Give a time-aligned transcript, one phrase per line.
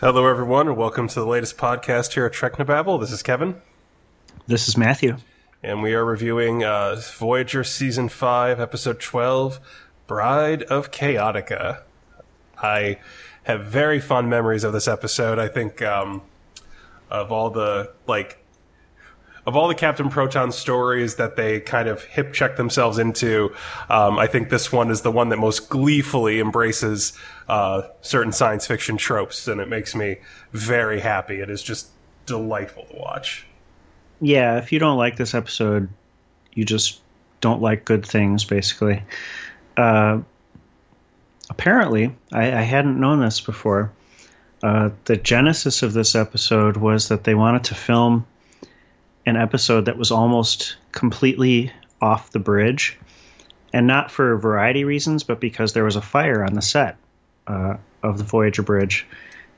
[0.00, 3.00] Hello, everyone, and welcome to the latest podcast here at Treknobabble.
[3.00, 3.60] This is Kevin,
[4.46, 5.16] This is Matthew.
[5.62, 9.58] and we are reviewing uh, Voyager Season 5, Episode 12,
[10.06, 11.82] Bride of Chaotica.
[12.62, 12.98] I
[13.44, 15.38] have very fond memories of this episode.
[15.38, 16.22] I think um,
[17.10, 18.38] of all the, like,
[19.48, 23.54] of all the Captain Proton stories that they kind of hip check themselves into,
[23.88, 27.14] um, I think this one is the one that most gleefully embraces
[27.48, 30.18] uh, certain science fiction tropes, and it makes me
[30.52, 31.40] very happy.
[31.40, 31.88] It is just
[32.26, 33.46] delightful to watch.
[34.20, 35.88] Yeah, if you don't like this episode,
[36.52, 37.00] you just
[37.40, 39.02] don't like good things, basically.
[39.78, 40.20] Uh,
[41.48, 43.92] apparently, I, I hadn't known this before.
[44.62, 48.26] Uh, the genesis of this episode was that they wanted to film
[49.28, 52.98] an episode that was almost completely off the bridge,
[53.72, 56.62] and not for a variety of reasons, but because there was a fire on the
[56.62, 56.96] set
[57.46, 59.06] uh, of the Voyager bridge,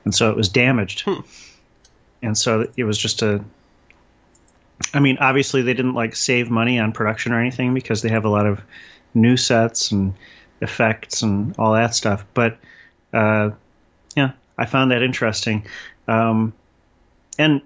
[0.03, 1.07] and so it was damaged.
[2.21, 3.43] And so it was just a.
[4.93, 8.25] I mean, obviously they didn't like save money on production or anything because they have
[8.25, 8.61] a lot of
[9.13, 10.13] new sets and
[10.59, 12.25] effects and all that stuff.
[12.33, 12.57] But
[13.13, 13.51] uh,
[14.15, 15.65] yeah, I found that interesting,
[16.07, 16.53] um,
[17.39, 17.61] and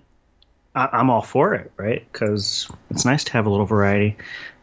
[0.75, 2.05] I- I'm all for it, right?
[2.11, 4.17] Because it's nice to have a little variety.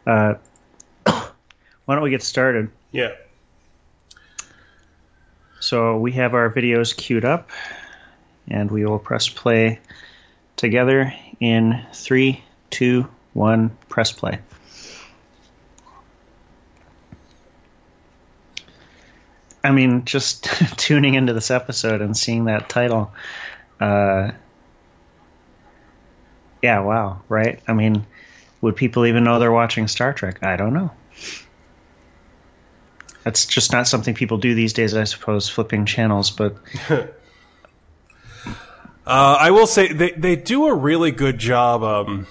[0.05, 0.35] Uh,
[1.05, 2.69] why don't we get started?
[2.91, 3.11] Yeah.
[5.59, 7.49] So we have our videos queued up,
[8.47, 9.79] and we will press play
[10.55, 13.75] together in three, two, one.
[13.89, 14.39] Press play.
[19.63, 20.43] I mean, just
[20.77, 23.13] tuning into this episode and seeing that title,
[23.79, 24.31] uh,
[26.63, 27.59] yeah, wow, right?
[27.67, 28.05] I mean,
[28.61, 30.41] would people even know they're watching Star Trek?
[30.41, 30.91] I don't know.
[33.23, 36.31] That's just not something people do these days, I suppose, flipping channels.
[36.31, 36.57] But
[39.05, 41.83] Uh, I will say they they do a really good job.
[41.83, 42.25] Um,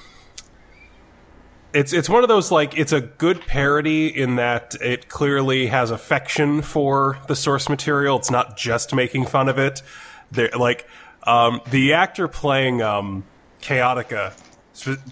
[1.74, 5.90] it's it's one of those like it's a good parody in that it clearly has
[5.90, 8.16] affection for the source material.
[8.16, 9.82] It's not just making fun of it.
[10.30, 10.88] They're like
[11.24, 13.24] um, the actor playing um,
[13.62, 14.34] Chaotica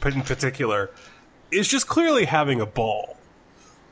[0.05, 0.91] in particular
[1.51, 3.17] is just clearly having a ball.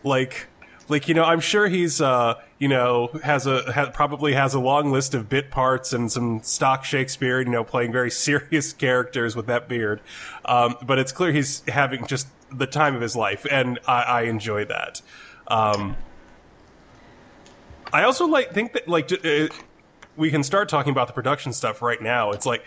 [0.05, 0.49] Like
[0.89, 4.59] like you know i'm sure he's uh you know has a ha- probably has a
[4.61, 9.37] long list of bit parts and some stock shakespeare you know playing very serious characters
[9.37, 10.01] with that beard.
[10.45, 14.23] Um but it's clear he's having just the time of his life and i, I
[14.23, 15.03] enjoy that.
[15.47, 15.97] Um
[17.93, 19.49] i also like think that like j- uh,
[20.17, 22.33] we can start talking about the production stuff right now.
[22.33, 22.65] It's like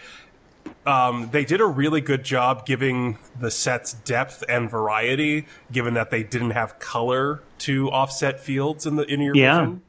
[0.86, 6.10] um, they did a really good job giving the sets depth and variety, given that
[6.12, 9.60] they didn't have color to offset fields in the in your Yeah.
[9.60, 9.82] vision.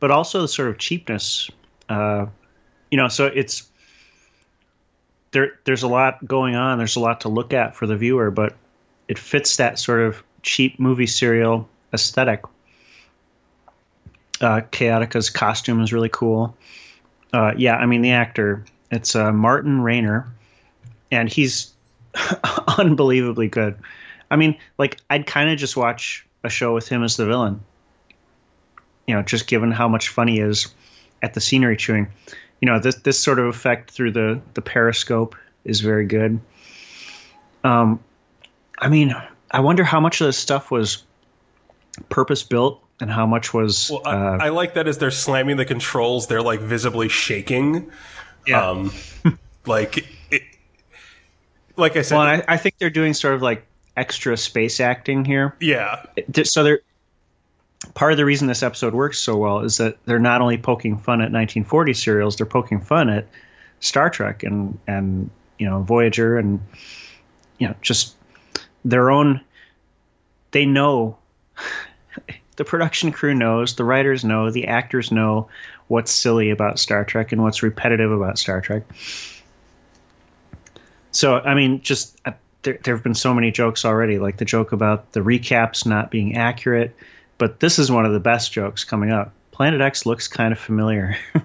[0.00, 1.50] but also the sort of cheapness.
[1.88, 2.26] Uh,
[2.90, 3.68] you know, so it's
[5.30, 5.58] there.
[5.64, 6.78] There's a lot going on.
[6.78, 8.54] There's a lot to look at for the viewer, but
[9.08, 12.42] it fits that sort of cheap movie serial aesthetic.
[14.40, 16.56] Uh, Chaotica's costume is really cool.
[17.32, 18.64] Uh, yeah, I mean the actor.
[18.94, 20.26] It's uh, Martin Rayner,
[21.10, 21.72] and he's
[22.78, 23.76] unbelievably good.
[24.30, 27.60] I mean, like I'd kind of just watch a show with him as the villain
[29.06, 30.68] you know, just given how much fun he is
[31.22, 32.08] at the scenery chewing.
[32.60, 36.40] You know, this this sort of effect through the the periscope is very good.
[37.62, 38.00] Um,
[38.78, 39.14] I mean,
[39.50, 41.02] I wonder how much of this stuff was
[42.08, 43.90] purpose built and how much was.
[43.90, 47.90] Well, I, uh, I like that as they're slamming the controls, they're like visibly shaking.
[48.46, 48.68] Yeah.
[48.68, 48.92] Um,
[49.66, 50.42] like, it,
[51.76, 53.66] like I said, well, I, I think they're doing sort of like
[53.96, 55.56] extra space acting here.
[55.60, 56.04] yeah,
[56.44, 56.80] So they're
[57.92, 60.96] part of the reason this episode works so well is that they're not only poking
[60.96, 63.26] fun at 1940 serials, they're poking fun at
[63.80, 66.60] Star Trek and and you know Voyager and
[67.58, 68.14] you know just
[68.84, 69.40] their own.
[70.52, 71.18] They know
[72.56, 75.48] the production crew knows, the writers know, the actors know
[75.88, 78.82] what's silly about Star Trek and what's repetitive about Star Trek.
[81.12, 82.32] So I mean, just uh,
[82.62, 86.10] there, there have been so many jokes already, like the joke about the recaps not
[86.10, 86.94] being accurate.
[87.38, 89.32] But this is one of the best jokes coming up.
[89.50, 91.40] Planet X looks kind of familiar, I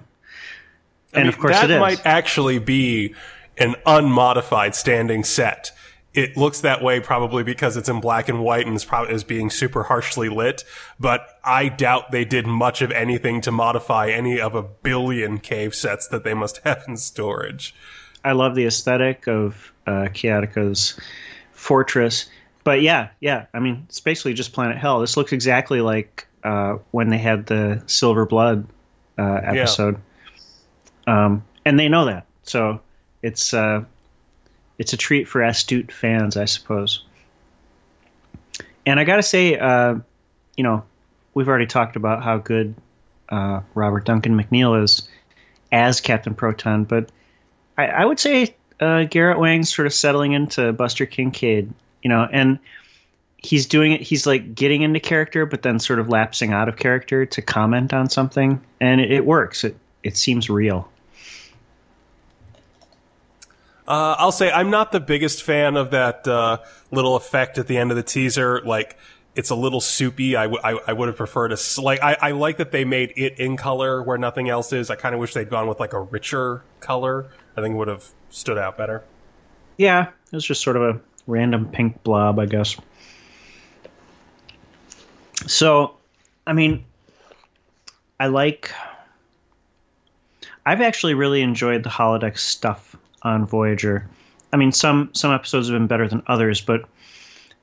[1.12, 1.80] and mean, of course that it is.
[1.80, 3.14] might actually be
[3.58, 5.72] an unmodified standing set.
[6.12, 9.22] It looks that way probably because it's in black and white and is probably is
[9.22, 10.64] being super harshly lit.
[10.98, 15.74] But I doubt they did much of anything to modify any of a billion cave
[15.74, 17.74] sets that they must have in storage.
[18.24, 20.98] I love the aesthetic of uh, Chaotica's
[21.52, 22.28] fortress.
[22.64, 23.46] But yeah, yeah.
[23.54, 25.00] I mean, it's basically just Planet Hell.
[25.00, 28.66] This looks exactly like uh, when they had the Silver Blood
[29.18, 29.96] uh, episode.
[31.06, 32.26] Um, and they know that.
[32.42, 32.80] So
[33.22, 33.84] it's uh,
[34.80, 37.04] it's a treat for astute fans, I suppose.
[38.86, 39.96] And I got to say, uh,
[40.56, 40.82] you know,
[41.34, 42.74] we've already talked about how good
[43.28, 45.06] uh, Robert Duncan McNeill is
[45.70, 47.12] as Captain Proton, but
[47.76, 51.70] I, I would say uh, Garrett Wang's sort of settling into Buster Kincaid,
[52.02, 52.58] you know, and
[53.36, 54.00] he's doing it.
[54.00, 57.92] He's like getting into character, but then sort of lapsing out of character to comment
[57.92, 59.62] on something, and it, it works.
[59.62, 60.89] It it seems real.
[63.90, 66.58] Uh, I'll say I'm not the biggest fan of that uh,
[66.92, 68.60] little effect at the end of the teaser.
[68.64, 68.96] Like,
[69.34, 70.36] it's a little soupy.
[70.36, 72.00] I, I would have preferred a like.
[72.00, 74.90] I, I like that they made it in color where nothing else is.
[74.90, 77.32] I kind of wish they'd gone with like a richer color.
[77.56, 79.02] I think would have stood out better.
[79.76, 82.76] Yeah, it was just sort of a random pink blob, I guess.
[85.48, 85.96] So,
[86.46, 86.84] I mean,
[88.20, 88.70] I like.
[90.64, 94.08] I've actually really enjoyed the holodeck stuff on Voyager.
[94.52, 96.84] I mean, some some episodes have been better than others, but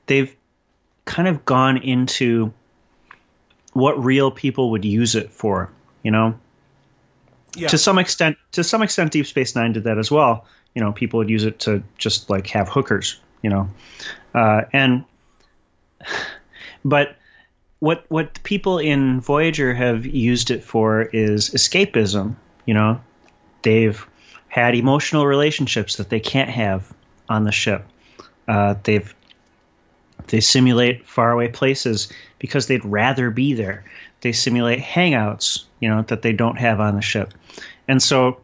[0.06, 0.34] they've
[1.04, 2.52] kind of gone into
[3.72, 5.70] what real people would use it for.
[6.02, 6.38] You know,
[7.56, 7.68] yeah.
[7.68, 10.46] to some extent, to some extent, Deep Space Nine did that as well.
[10.74, 13.20] You know, people would use it to just like have hookers.
[13.42, 13.68] You know,
[14.34, 15.04] uh, and
[16.84, 17.16] but
[17.80, 22.36] what what people in Voyager have used it for is escapism.
[22.66, 23.00] You know,
[23.62, 24.07] they've
[24.48, 26.92] had emotional relationships that they can't have
[27.28, 27.86] on the ship.
[28.46, 29.14] Uh, they've
[30.28, 32.08] they simulate faraway places
[32.38, 33.84] because they'd rather be there.
[34.20, 37.32] They simulate hangouts, you know, that they don't have on the ship.
[37.86, 38.40] And so,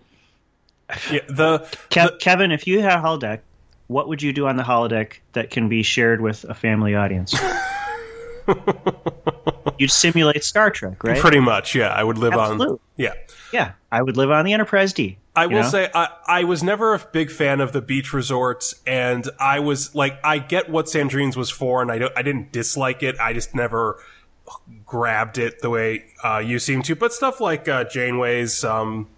[1.10, 1.58] yeah, the,
[1.90, 3.40] Kev, the Kevin, if you had a holodeck,
[3.88, 7.34] what would you do on the holodeck that can be shared with a family audience?
[9.78, 11.20] You'd simulate Star Trek, right?
[11.20, 11.88] Pretty much, yeah.
[11.88, 12.66] I would live Absolutely.
[12.66, 12.78] on.
[12.96, 13.14] Yeah.
[13.52, 15.18] Yeah, I would live on the Enterprise D.
[15.36, 15.68] I will know?
[15.68, 19.94] say I, I was never a big fan of the beach resorts, and I was
[19.94, 23.16] like, I get what Sandrine's was for, and I don't, I didn't dislike it.
[23.20, 23.98] I just never
[24.86, 26.94] grabbed it the way uh, you seem to.
[26.94, 29.08] But stuff like uh, Janeway's um,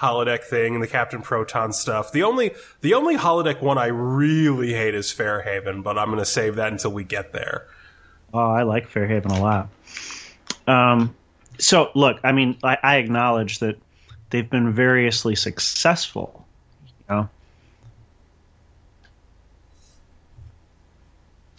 [0.00, 2.12] holodeck thing and the Captain Proton stuff.
[2.12, 6.24] The only the only holodeck one I really hate is Fairhaven, but I'm going to
[6.24, 7.66] save that until we get there.
[8.32, 9.68] Oh, I like Fairhaven a lot.
[10.66, 11.14] Um,
[11.58, 13.78] so look, I mean, I, I acknowledge that
[14.30, 16.46] they've been variously successful.
[16.86, 17.28] You know,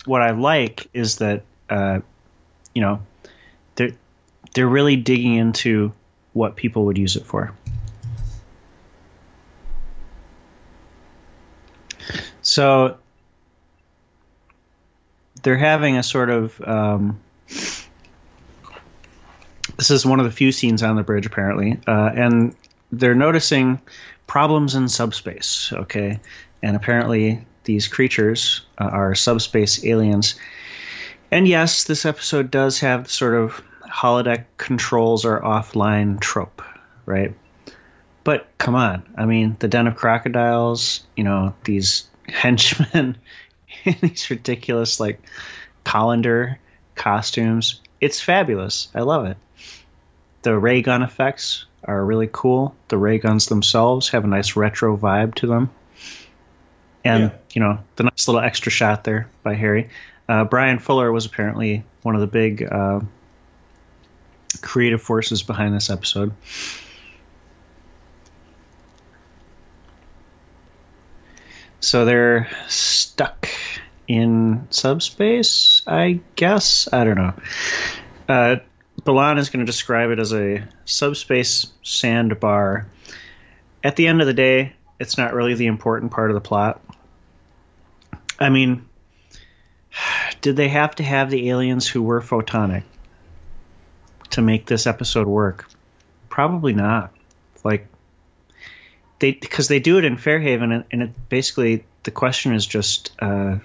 [0.05, 1.99] what I like is that uh,
[2.73, 3.01] you know
[3.75, 3.91] they're
[4.53, 5.91] they're really digging into
[6.33, 7.53] what people would use it for.
[12.41, 12.97] So
[15.43, 17.87] they're having a sort of um, this
[19.91, 22.55] is one of the few scenes on the bridge, apparently, uh, and
[22.91, 23.79] they're noticing
[24.27, 25.73] problems in subspace.
[25.73, 26.19] Okay,
[26.61, 30.35] and apparently these creatures uh, are subspace aliens.
[31.31, 36.61] And yes, this episode does have sort of holodeck controls are offline trope,
[37.05, 37.33] right?
[38.23, 43.17] But come on, I mean, the den of crocodiles, you know, these henchmen
[43.89, 45.19] in these ridiculous like
[45.83, 46.59] colander
[46.95, 47.81] costumes.
[48.01, 48.89] It's fabulous.
[48.93, 49.37] I love it.
[50.41, 52.75] The ray gun effects are really cool.
[52.87, 55.69] The ray guns themselves have a nice retro vibe to them.
[57.03, 57.37] And, yeah.
[57.53, 59.89] you know, the nice little extra shot there by Harry.
[60.27, 62.99] Uh, Bryan Fuller was apparently one of the big uh,
[64.61, 66.33] creative forces behind this episode.
[71.79, 73.47] So they're stuck
[74.07, 76.89] in subspace, I guess.
[76.91, 77.33] I don't know.
[78.27, 78.55] Uh,
[79.01, 82.87] B'Elanna is going to describe it as a subspace sandbar.
[83.83, 86.81] At the end of the day, it's not really the important part of the plot.
[88.37, 88.87] I mean,
[90.41, 92.83] did they have to have the aliens who were photonic
[94.31, 95.69] to make this episode work?
[96.29, 97.13] Probably not.
[97.63, 97.87] Like
[99.19, 103.11] they because they do it in Fairhaven, and, and it basically the question is just,
[103.19, 103.57] uh,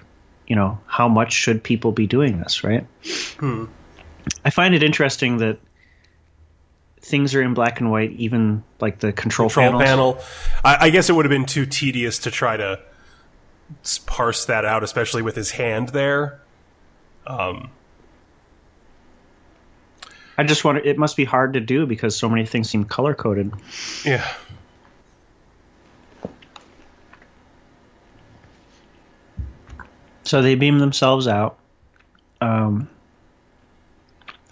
[0.47, 2.85] you know, how much should people be doing this, right?
[3.39, 3.65] Hmm.
[4.43, 5.59] I find it interesting that
[7.01, 10.19] things are in black and white, even like the control, control panel.
[10.63, 12.79] I, I, guess it would have been too tedious to try to
[14.07, 16.41] parse that out, especially with his hand there.
[17.27, 17.69] Um,
[20.37, 20.81] I just wonder.
[20.81, 23.53] It must be hard to do because so many things seem color coded.
[24.03, 24.27] Yeah.
[30.25, 31.57] So they beam themselves out.
[32.41, 32.89] Um,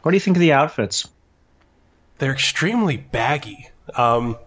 [0.04, 1.08] what do you think of the outfits?
[2.20, 3.70] They're extremely baggy.
[3.96, 4.38] Um,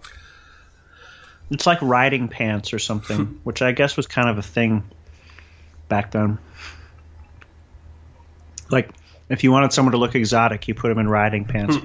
[1.51, 4.83] It's like riding pants or something, which I guess was kind of a thing
[5.89, 6.39] back then.
[8.71, 8.91] Like,
[9.29, 11.77] if you wanted someone to look exotic, you put them in riding pants.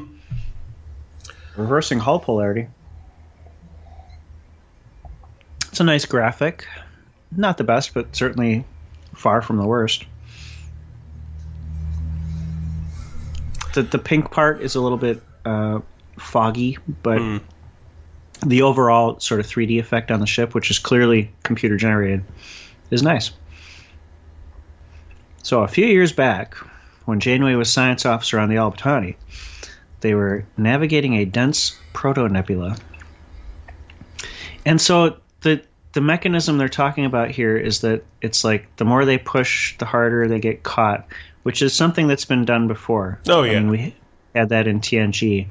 [1.56, 2.68] Reversing hull polarity.
[5.70, 6.68] It's a nice graphic.
[7.36, 8.66] Not the best, but certainly
[9.14, 10.06] far from the worst.
[13.74, 15.80] The, the pink part is a little bit uh,
[16.18, 17.42] foggy, but
[18.46, 22.24] the overall sort of 3D effect on the ship, which is clearly computer generated,
[22.90, 23.32] is nice.
[25.44, 26.56] So a few years back,
[27.06, 29.16] when Janeway was science officer on the Al-Batani,
[30.02, 32.78] they were navigating a dense proto nebula.
[34.66, 35.62] And so the
[35.94, 39.86] the mechanism they're talking about here is that it's like the more they push, the
[39.86, 41.08] harder they get caught,
[41.44, 43.20] which is something that's been done before.
[43.28, 43.60] Oh, I yeah.
[43.60, 43.96] mean, we
[44.34, 45.48] had that in TNG.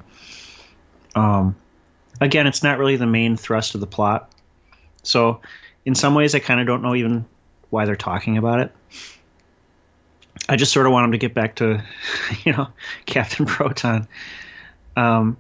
[1.14, 1.56] Um,
[2.20, 4.32] again, it's not really the main thrust of the plot.
[5.02, 5.40] So,
[5.85, 7.25] in some ways, I kind of don't know even
[7.70, 8.73] why they're talking about it.
[10.49, 11.82] I just sort of want them to get back to,
[12.44, 12.68] you know,
[13.06, 14.09] Captain Proton.
[14.97, 15.37] Um,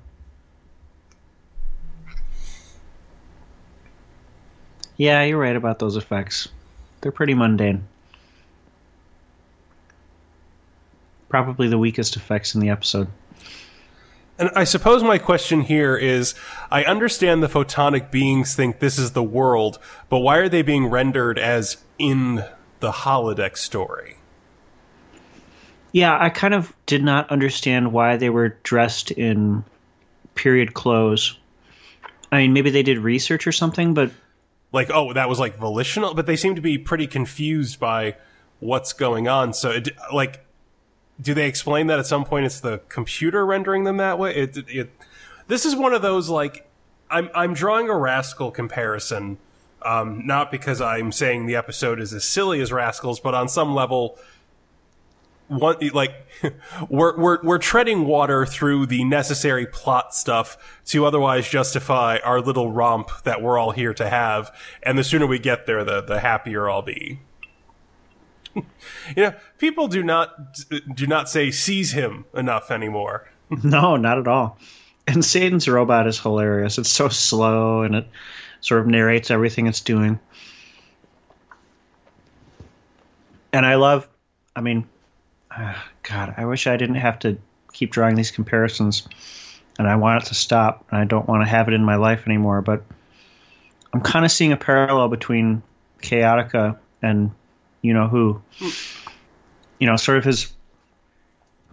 [5.00, 6.46] yeah, you're right about those effects.
[7.00, 7.88] They're pretty mundane.
[11.30, 13.08] Probably the weakest effects in the episode.
[14.38, 16.34] And I suppose my question here is
[16.70, 19.78] I understand the photonic beings think this is the world,
[20.10, 22.44] but why are they being rendered as in
[22.80, 24.18] the holodeck story?
[25.92, 29.64] Yeah, I kind of did not understand why they were dressed in
[30.34, 31.38] period clothes.
[32.30, 34.10] I mean, maybe they did research or something, but
[34.72, 38.16] Like, oh, that was like volitional, but they seem to be pretty confused by
[38.60, 39.52] what's going on.
[39.52, 40.44] So, it, like,
[41.20, 44.34] do they explain that at some point it's the computer rendering them that way?
[44.34, 44.90] It, it,
[45.48, 46.70] this is one of those like
[47.10, 49.38] I'm I'm drawing a Rascal comparison,
[49.82, 53.74] um, not because I'm saying the episode is as silly as Rascals, but on some
[53.74, 54.18] level,
[55.50, 56.14] one like
[56.88, 62.70] we're we're we're treading water through the necessary plot stuff to otherwise justify our little
[62.70, 66.20] romp that we're all here to have, and the sooner we get there, the the
[66.20, 67.20] happier I'll be.
[68.54, 68.64] you
[69.16, 70.56] know, people do not
[70.94, 73.28] do not say seize him enough anymore.
[73.64, 74.56] no, not at all.
[75.06, 76.78] And Satan's robot is hilarious.
[76.78, 78.06] It's so slow and it
[78.60, 80.20] sort of narrates everything it's doing.
[83.52, 84.08] And I love,
[84.54, 84.86] I mean,
[85.56, 87.38] uh, God, I wish I didn't have to
[87.72, 89.08] keep drawing these comparisons.
[89.78, 90.84] And I want it to stop.
[90.90, 92.60] And I don't want to have it in my life anymore.
[92.62, 92.84] But
[93.92, 95.62] I'm kind of seeing a parallel between
[96.02, 97.30] Chaotica and
[97.82, 98.42] you know who.
[99.78, 100.52] You know, sort of his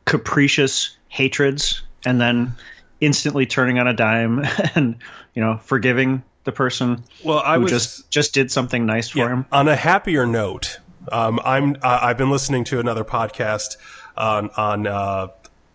[0.06, 2.54] capricious hatreds and then
[3.02, 4.96] instantly turning on a dime and
[5.36, 9.30] you know forgiving the person Well, I who was just just did something nice for
[9.30, 9.46] him.
[9.52, 10.80] On a happier note,
[11.12, 13.78] um, I'm uh, I've been listening to another podcast
[14.16, 15.28] on on uh,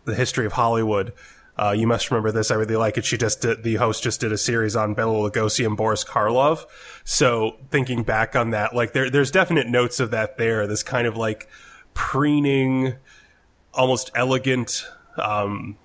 [0.05, 1.13] the history of Hollywood.
[1.57, 2.51] Uh, you must remember this.
[2.51, 3.05] I really like it.
[3.05, 6.65] She just did, the host just did a series on Bela Lugosi and Boris Karloff.
[7.05, 10.67] So thinking back on that, like there there's definite notes of that there.
[10.67, 11.49] This kind of like
[11.93, 12.95] preening,
[13.75, 14.87] almost elegant,
[15.19, 15.77] um,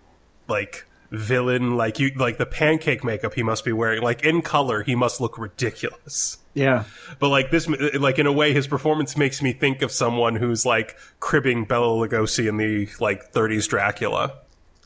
[0.48, 1.76] like villain.
[1.76, 4.02] Like you like the pancake makeup he must be wearing.
[4.02, 6.86] Like in color, he must look ridiculous Yeah.
[7.20, 7.68] but like this
[8.00, 12.08] like in a way his performance makes me think of someone who's like cribbing Bela
[12.08, 14.34] Lugosi in the like 30s Dracula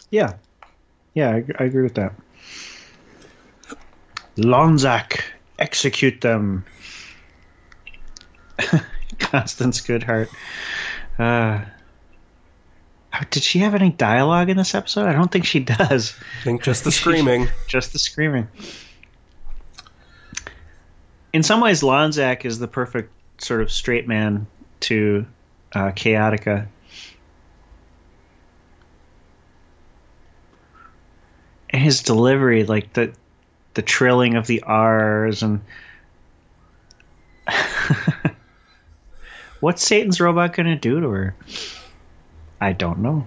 [0.10, 0.34] Yeah.
[1.14, 2.14] Yeah, I, I agree with that.
[4.38, 5.22] Lonzak,
[5.60, 6.66] execute them.
[9.20, 10.28] Constance Goodheart.
[11.20, 11.66] Uh,
[13.30, 15.08] did she have any dialogue in this episode?
[15.08, 16.14] I don't think she does.
[16.42, 18.48] I think just the screaming Just the screaming.
[21.34, 24.48] In some ways, Lonzak is the perfect sort of straight man
[24.82, 25.26] to
[25.74, 26.68] uh, Chaotica.
[31.70, 33.14] And his delivery, like the
[33.74, 35.62] the trilling of the R's and
[39.62, 41.36] what's Satan's robot gonna do to her?
[42.60, 43.26] I don't know.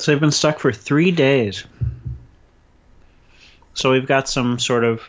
[0.00, 1.64] So they've been stuck for three days.
[3.74, 5.02] So we've got some sort of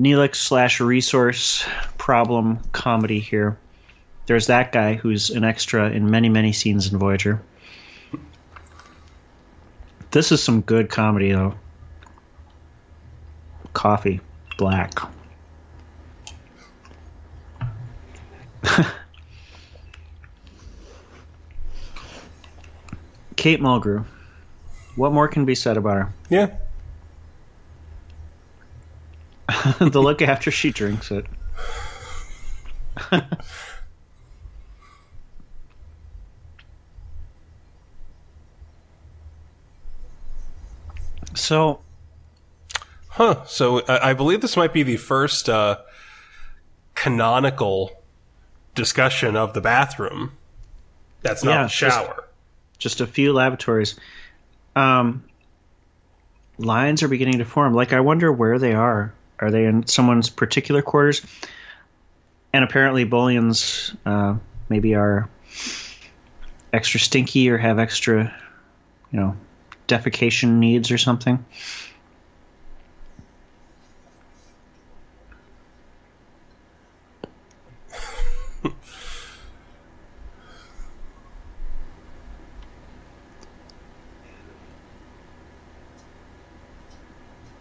[0.00, 1.62] Neelix slash resource
[1.98, 3.58] problem comedy here.
[4.24, 7.42] There's that guy who's an extra in many, many scenes in Voyager.
[10.10, 11.54] This is some good comedy, though.
[13.74, 14.22] Coffee,
[14.56, 14.98] black.
[23.46, 24.04] Kate Mulgrew.
[24.96, 26.12] What more can be said about her?
[26.28, 26.56] Yeah.
[29.78, 31.26] the look after she drinks it.
[41.36, 41.78] so,
[43.10, 43.44] Huh.
[43.44, 45.78] So I I believe this might be the first uh,
[46.96, 48.02] canonical
[48.74, 50.32] discussion of the bathroom.
[51.22, 52.25] That's not Yeah, the shower.
[52.78, 53.98] Just a few lavatories.
[54.74, 55.24] Um,
[56.58, 57.74] lines are beginning to form.
[57.74, 59.12] Like, I wonder where they are.
[59.38, 61.22] Are they in someone's particular quarters?
[62.52, 64.36] And apparently, Bolians uh,
[64.68, 65.28] maybe are
[66.72, 68.34] extra stinky or have extra,
[69.10, 69.36] you know,
[69.88, 71.44] defecation needs or something.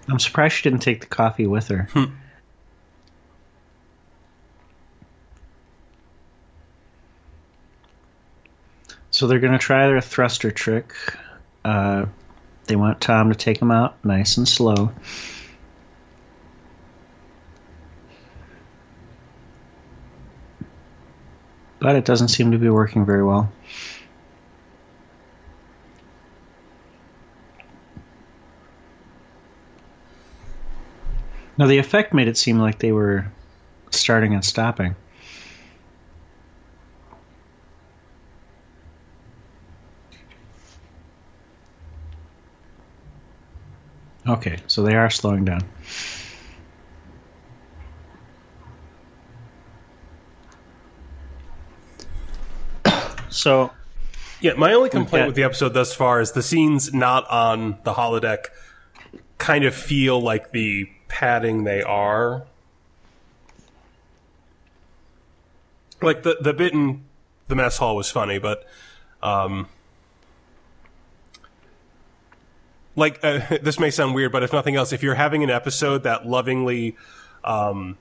[0.07, 1.87] I'm surprised she didn't take the coffee with her.
[9.09, 10.93] so they're going to try their thruster trick.
[11.63, 12.05] Uh,
[12.65, 14.91] they want Tom to take them out nice and slow.
[21.79, 23.51] But it doesn't seem to be working very well.
[31.57, 33.25] Now, the effect made it seem like they were
[33.89, 34.95] starting and stopping.
[44.27, 45.61] Okay, so they are slowing down.
[53.29, 53.71] So,
[54.41, 57.77] Yeah, my only complaint got- with the episode thus far is the scenes not on
[57.83, 58.45] the holodeck
[59.37, 62.45] kind of feel like the padding they are.
[66.01, 67.03] Like the the bit in
[67.47, 68.65] the mess hall was funny, but
[69.23, 69.67] um
[72.95, 76.03] like uh, this may sound weird, but if nothing else, if you're having an episode
[76.03, 76.95] that lovingly
[77.43, 77.97] um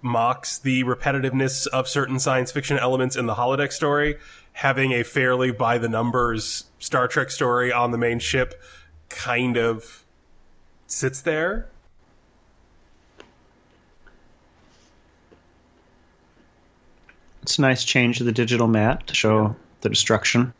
[0.00, 4.16] mocks the repetitiveness of certain science fiction elements in the holodeck story,
[4.52, 8.60] having a fairly by the numbers Star Trek story on the main ship
[9.08, 10.04] kind of
[10.90, 11.68] sits there.
[17.48, 20.52] it's a nice change to the digital mat to show the destruction.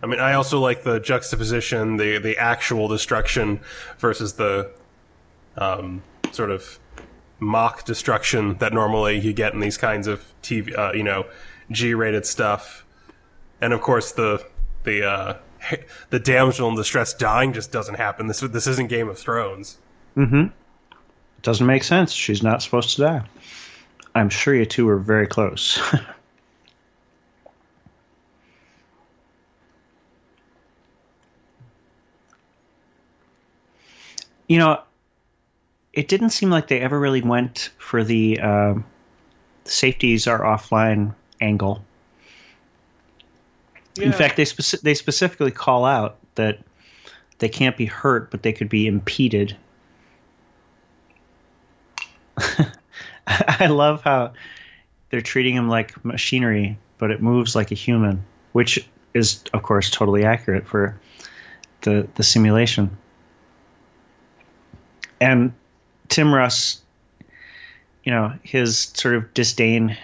[0.00, 3.58] I mean, I also like the juxtaposition, the the actual destruction
[3.98, 4.70] versus the
[5.56, 6.78] um, sort of
[7.40, 11.26] mock destruction that normally you get in these kinds of TV, uh, you know,
[11.72, 12.86] G-rated stuff.
[13.60, 14.44] And of course, the
[14.84, 15.36] the uh,
[16.10, 18.26] the damsel in distress dying just doesn't happen.
[18.26, 19.78] This this isn't Game of Thrones.
[20.46, 22.12] It doesn't make sense.
[22.12, 23.22] She's not supposed to die.
[24.14, 25.80] I'm sure you two were very close.
[34.48, 34.82] you know,
[35.92, 38.84] it didn't seem like they ever really went for the um
[39.64, 41.84] safeties are offline angle.
[44.02, 46.58] In fact, they speci- they specifically call out that
[47.38, 49.56] they can't be hurt, but they could be impeded.
[53.26, 54.32] I love how
[55.10, 59.90] they're treating him like machinery, but it moves like a human, which is, of course,
[59.90, 60.98] totally accurate for
[61.82, 62.96] the the simulation.
[65.20, 65.52] And
[66.08, 66.80] Tim Russ,
[68.04, 69.96] you know, his sort of disdain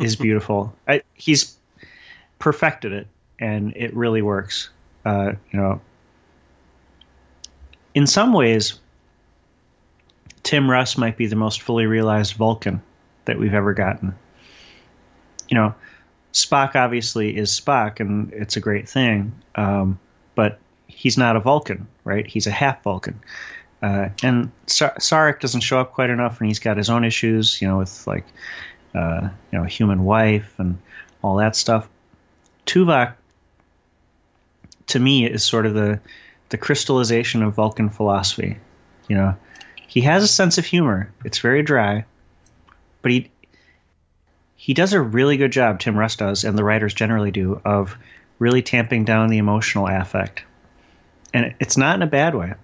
[0.00, 0.74] is beautiful.
[0.88, 1.55] I, he's
[2.38, 3.06] perfected it,
[3.38, 4.70] and it really works.
[5.04, 5.80] Uh, you know,
[7.94, 8.78] in some ways,
[10.42, 12.82] Tim Russ might be the most fully realized Vulcan
[13.24, 14.14] that we've ever gotten.
[15.48, 15.74] You know,
[16.32, 19.98] Spock obviously is Spock, and it's a great thing, um,
[20.34, 22.26] but he's not a Vulcan, right?
[22.26, 23.20] He's a half Vulcan.
[23.82, 27.60] Uh, and Sar- Sarek doesn't show up quite enough, and he's got his own issues,
[27.60, 28.24] you know, with like,
[28.94, 30.78] uh, you know, human wife and
[31.22, 31.88] all that stuff.
[32.66, 33.14] Tuvok,
[34.88, 36.00] to me, is sort of the
[36.48, 38.58] the crystallization of Vulcan philosophy.
[39.08, 39.36] You know,
[39.86, 41.12] he has a sense of humor.
[41.24, 42.04] It's very dry,
[43.02, 43.30] but he
[44.56, 45.80] he does a really good job.
[45.80, 47.96] Tim Russ does, and the writers generally do, of
[48.38, 50.44] really tamping down the emotional affect,
[51.32, 52.54] and it's not in a bad way.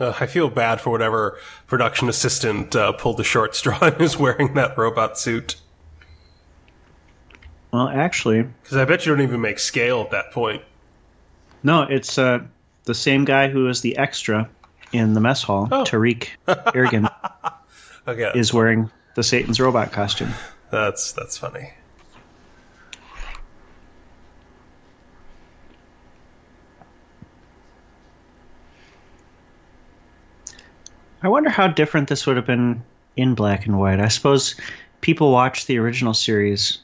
[0.00, 4.16] Uh, I feel bad for whatever production assistant uh, pulled the short straw and is
[4.16, 5.56] wearing that robot suit.
[7.72, 10.62] Well, actually, Because I bet you don't even make scale at that point.
[11.62, 12.40] no, it's uh,
[12.84, 14.48] the same guy who is the extra
[14.92, 15.68] in the mess hall.
[15.70, 15.84] Oh.
[15.84, 17.08] Tariq Irgan
[18.08, 20.32] Okay, is wearing the Satan's robot costume.
[20.70, 21.70] that's that's funny.
[31.22, 32.82] I wonder how different this would have been
[33.16, 34.00] in black and white.
[34.00, 34.54] I suppose
[35.00, 36.78] people watched the original series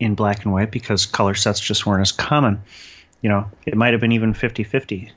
[0.00, 2.62] in black and white because color sets just weren't as common.
[3.22, 5.12] You know, it might have been even 50 50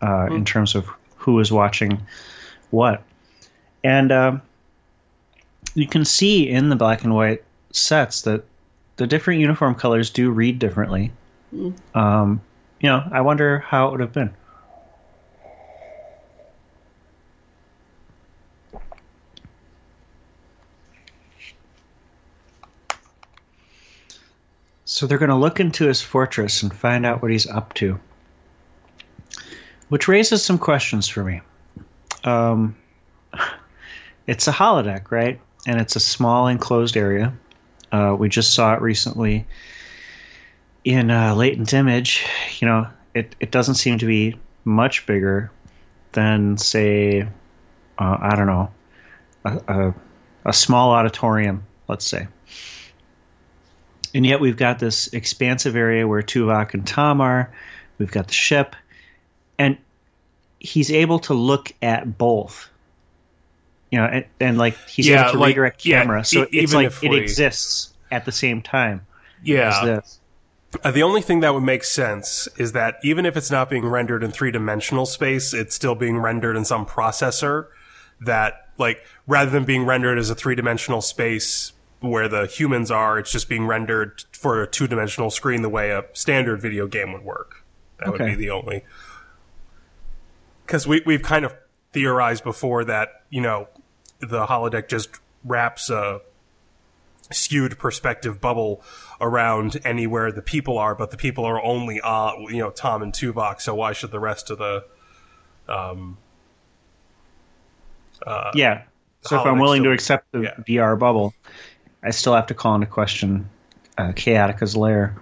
[0.00, 2.00] uh, in terms of who was watching
[2.70, 3.02] what.
[3.84, 4.42] And um
[5.74, 8.44] you can see in the black and white sets that
[8.96, 11.12] the different uniform colors do read differently.
[11.94, 12.40] Um,
[12.80, 14.34] you know, I wonder how it would have been.
[24.92, 27.98] So they're going to look into his fortress and find out what he's up to.
[29.88, 31.40] Which raises some questions for me.
[32.24, 32.76] Um,
[34.26, 35.40] it's a holodeck, right?
[35.66, 37.32] And it's a small enclosed area.
[37.90, 39.46] Uh, we just saw it recently
[40.84, 42.26] in uh, latent image.
[42.58, 45.50] You know, it, it doesn't seem to be much bigger
[46.12, 47.22] than, say,
[47.98, 48.70] uh, I don't know,
[49.46, 49.94] a, a,
[50.44, 52.28] a small auditorium, let's say
[54.14, 57.52] and yet we've got this expansive area where Tuvok and Tom are.
[57.98, 58.74] We've got the ship,
[59.58, 59.78] and
[60.58, 62.68] he's able to look at both.
[63.90, 66.48] You know, and, and like he's Yeah, able to like- redirect yeah, camera, so e-
[66.52, 69.06] it's like it we- exists at the same time
[69.42, 70.00] Yeah.
[70.82, 73.84] Uh, the only thing that would make sense is that even if it's not being
[73.86, 77.66] rendered in three dimensional space, it's still being rendered in some processor
[78.22, 83.18] that, like, rather than being rendered as a three dimensional space where the humans are,
[83.18, 87.12] it's just being rendered for a two dimensional screen the way a standard video game
[87.12, 87.64] would work.
[87.98, 88.84] That would be the only.
[90.66, 91.54] Because we, we've kind of
[91.92, 93.68] theorized before that, you know,
[94.20, 95.10] the holodeck just
[95.44, 96.20] wraps a
[97.30, 98.82] skewed perspective bubble
[99.20, 103.12] around anywhere the people are, but the people are only on, you know, Tom and
[103.12, 103.60] Tuvok.
[103.60, 104.84] So why should the rest of the
[105.68, 106.18] um
[108.54, 108.82] Yeah.
[109.22, 110.54] So if I'm willing to accept the yeah.
[110.66, 111.32] VR bubble,
[112.02, 113.48] I still have to call into question
[113.96, 115.14] uh, Chaotica's lair.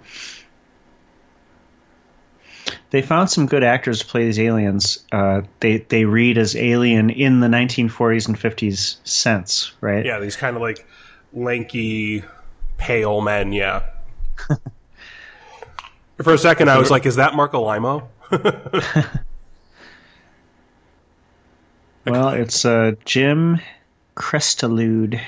[2.89, 5.05] They found some good actors to play these aliens.
[5.11, 10.05] Uh, they they read as alien in the 1940s and 50s sense, right?
[10.05, 10.85] yeah, these kind of like
[11.33, 12.23] lanky,
[12.77, 13.53] pale men.
[13.53, 13.83] Yeah.
[16.21, 18.09] For a second, I was like, "Is that Marco Limo?"
[22.05, 23.59] Well, it's uh, Jim
[24.15, 25.21] Krestalude.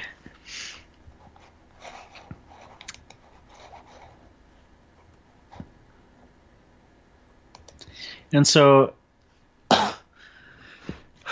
[8.33, 8.93] And so,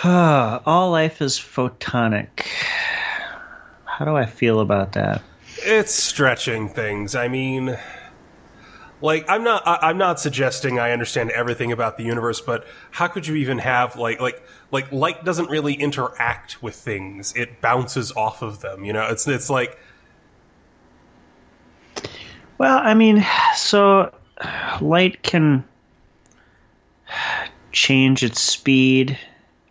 [0.04, 2.46] ah, all life is photonic.
[3.84, 5.20] How do I feel about that?
[5.58, 7.16] It's stretching things.
[7.16, 7.76] I mean,
[9.00, 13.08] like I'm not I, I'm not suggesting I understand everything about the universe, but how
[13.08, 17.34] could you even have like like like light doesn't really interact with things.
[17.36, 18.84] It bounces off of them.
[18.84, 19.76] You know, it's it's like
[22.58, 24.14] Well, I mean, so
[24.80, 25.64] light can
[27.72, 29.18] change its speed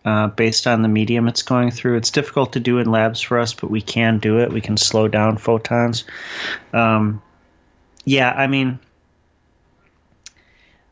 [0.03, 1.97] uh, based on the medium it's going through.
[1.97, 4.51] It's difficult to do in labs for us, but we can do it.
[4.51, 6.03] We can slow down photons.
[6.73, 7.21] Um,
[8.03, 8.79] yeah, I mean,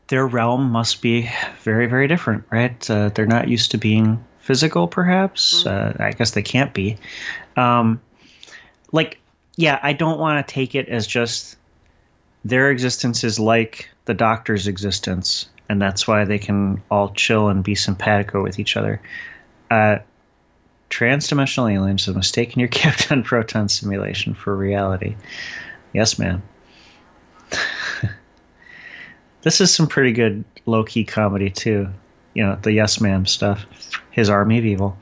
[0.08, 1.30] their realm must be
[1.62, 2.90] very, very different, right?
[2.90, 5.66] Uh, they're not used to being physical, perhaps.
[5.66, 6.96] Uh, I guess they can't be.
[7.56, 8.00] Um,
[8.92, 9.18] like,
[9.56, 11.56] yeah, I don't want to take it as just
[12.44, 17.62] their existence is like the doctor's existence, and that's why they can all chill and
[17.62, 19.00] be simpatico with each other.
[19.70, 19.98] Uh,
[20.90, 25.14] transdimensional aliens have mistaken your Captain Proton simulation for reality.
[25.92, 26.42] Yes, ma'am.
[29.42, 31.88] this is some pretty good low key comedy too.
[32.34, 33.64] You know, the Yes ma'am stuff.
[34.10, 34.98] His army of evil.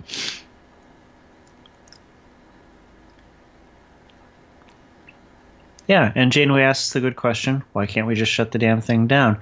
[5.86, 9.06] Yeah, and Janeway asks the good question: Why can't we just shut the damn thing
[9.06, 9.38] down?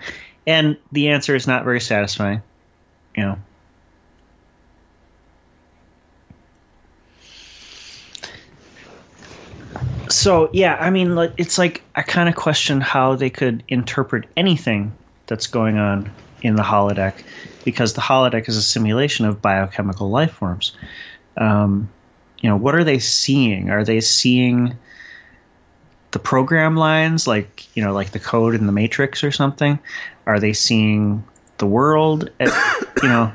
[0.46, 2.42] And the answer is not very satisfying.
[3.16, 3.38] You know.
[10.08, 14.92] So yeah, I mean, it's like I kind of question how they could interpret anything
[15.26, 16.10] that's going on
[16.42, 17.24] in the holodeck,
[17.64, 20.76] because the holodeck is a simulation of biochemical life forms.
[21.36, 21.88] Um,
[22.40, 23.70] you know, what are they seeing?
[23.70, 24.76] Are they seeing
[26.16, 29.78] the program lines, like you know, like the code in the Matrix or something?
[30.24, 31.22] Are they seeing
[31.58, 32.30] the world?
[32.40, 32.48] At,
[33.02, 33.30] you know,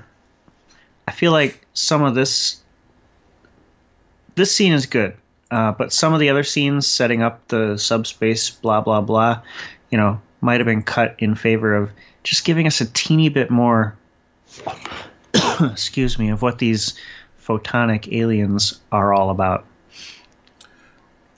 [1.07, 2.59] I feel like some of this
[4.33, 5.15] this scene is good,
[5.51, 9.43] uh, but some of the other scenes setting up the subspace, blah blah blah,
[9.91, 11.91] you know, might have been cut in favor of
[12.23, 13.95] just giving us a teeny bit more.
[15.61, 16.99] excuse me, of what these
[17.39, 19.67] photonic aliens are all about.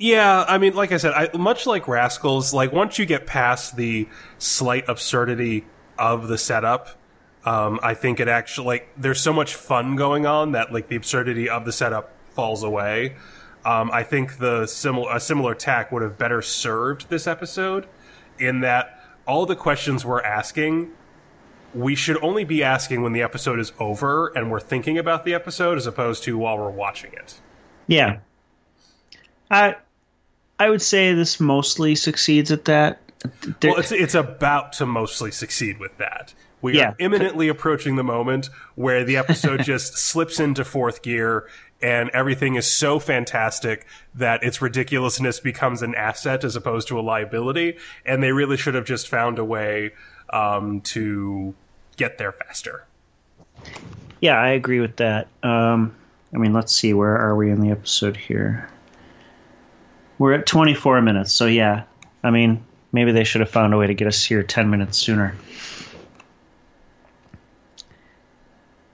[0.04, 3.78] Yeah, I mean, like I said, I, much like Rascals, like once you get past
[3.78, 5.64] the slight absurdity
[5.98, 6.90] of the setup,
[7.46, 10.98] um, I think it actually like there's so much fun going on that like the
[10.98, 13.16] absurdity of the setup falls away.
[13.64, 17.88] Um, I think the similar a similar tack would have better served this episode
[18.38, 20.92] in that all the questions we're asking
[21.74, 25.34] we should only be asking when the episode is over and we're thinking about the
[25.34, 27.40] episode as opposed to while we're watching it.
[27.88, 28.18] Yeah.
[29.50, 29.76] I
[30.64, 33.02] I would say this mostly succeeds at that.
[33.60, 36.34] There, well, it's it's about to mostly succeed with that.
[36.62, 36.92] We yeah.
[36.92, 41.50] are imminently approaching the moment where the episode just slips into fourth gear
[41.82, 47.02] and everything is so fantastic that its ridiculousness becomes an asset as opposed to a
[47.02, 47.78] liability.
[48.06, 49.92] And they really should have just found a way
[50.30, 51.54] um, to
[51.98, 52.86] get there faster.
[54.22, 55.28] Yeah, I agree with that.
[55.44, 55.94] Um,
[56.34, 58.70] I mean, let's see, where are we in the episode here?
[60.24, 61.84] We're at 24 minutes, so yeah.
[62.24, 64.98] I mean, maybe they should have found a way to get us here 10 minutes
[64.98, 65.36] sooner.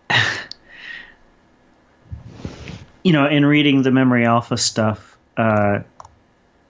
[3.04, 5.82] you know, in reading the Memory Alpha stuff, uh,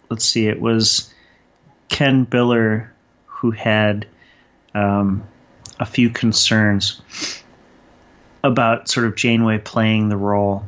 [0.09, 1.13] let's see, it was
[1.87, 2.89] Ken Biller
[3.27, 4.07] who had
[4.75, 5.23] um,
[5.79, 7.01] a few concerns
[8.43, 10.65] about sort of Janeway playing the role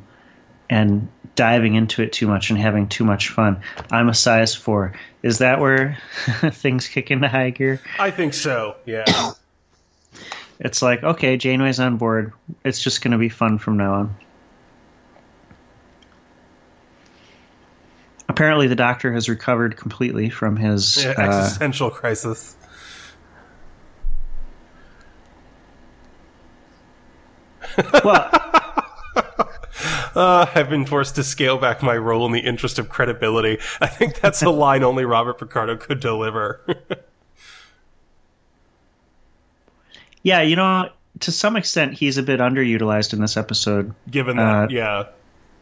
[0.71, 3.61] and diving into it too much and having too much fun.
[3.91, 4.93] I'm a size four.
[5.21, 5.99] Is that where
[6.51, 7.79] things kick into high gear?
[7.99, 8.77] I think so.
[8.85, 9.05] Yeah.
[10.59, 12.33] it's like okay, Janeway's on board.
[12.63, 14.15] It's just going to be fun from now on.
[18.29, 22.55] Apparently, the Doctor has recovered completely from his yeah, existential uh, crisis.
[28.05, 28.29] well,
[30.15, 33.59] uh, I've been forced to scale back my role in the interest of credibility.
[33.79, 36.61] I think that's a line only Robert Picardo could deliver.
[40.23, 43.93] yeah, you know, to some extent, he's a bit underutilized in this episode.
[44.09, 45.03] Given that, uh, yeah,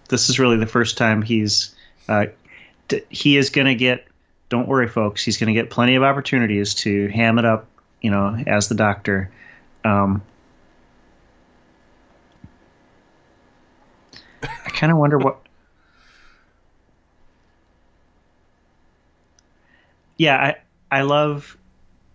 [0.10, 1.76] this is really the first time he's
[2.08, 2.28] uh,
[2.88, 4.06] d- he is going to get.
[4.50, 5.24] Don't worry, folks.
[5.24, 7.68] He's going to get plenty of opportunities to ham it up,
[8.02, 9.30] you know, as the Doctor.
[9.86, 10.24] Um,
[14.80, 15.38] kind of wonder what.
[20.18, 20.56] Yeah, I
[20.90, 21.58] I love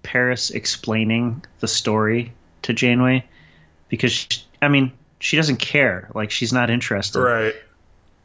[0.02, 3.24] Paris explaining the story to Janeway
[3.88, 7.54] because she, I mean she doesn't care, like she's not interested, right?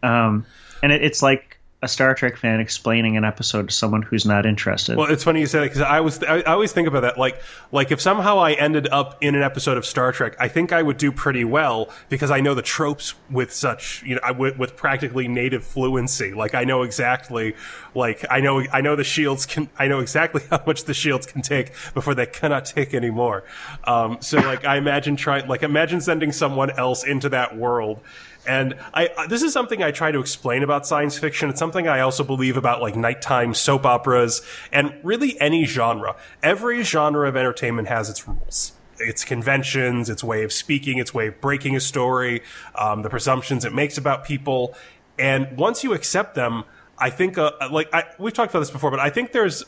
[0.02, 0.46] Um,
[0.82, 4.46] and it, it's like a Star Trek fan explaining an episode to someone who's not
[4.46, 4.98] interested.
[4.98, 7.18] Well, it's funny you say that because I was I, I, always think about that.
[7.18, 10.74] Like like if somehow I ended up in an episode of Star Trek, I think
[10.74, 14.32] I would do pretty well because I know the tropes with such you know I,
[14.32, 16.34] with, with practically native fluency.
[16.34, 17.56] Like I know exactly
[17.96, 21.26] like I know I know the shields can I know exactly how much the shields
[21.26, 23.46] can take before they cannot take anymore.
[23.86, 28.02] Um, so like I imagine trying like imagine sending someone else into that world
[28.50, 31.50] and I, this is something I try to explain about science fiction.
[31.50, 36.16] It's something I also believe about like nighttime soap operas and really any genre.
[36.42, 41.28] Every genre of entertainment has its rules its conventions, its way of speaking, its way
[41.28, 42.42] of breaking a story,
[42.76, 44.76] um, the presumptions it makes about people.
[45.18, 46.66] And once you accept them,
[46.98, 49.64] I think, uh, like, I, we've talked about this before, but I think there's,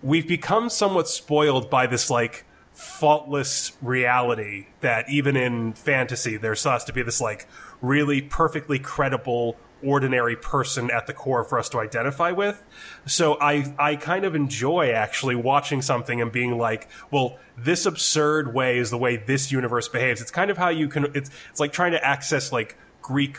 [0.00, 6.84] we've become somewhat spoiled by this, like, faultless reality that even in fantasy, there has
[6.84, 7.48] to be this, like,
[7.80, 12.64] really perfectly credible ordinary person at the core for us to identify with.
[13.06, 18.52] So I I kind of enjoy actually watching something and being like, well, this absurd
[18.54, 20.20] way is the way this universe behaves.
[20.20, 23.38] It's kind of how you can it's it's like trying to access like Greek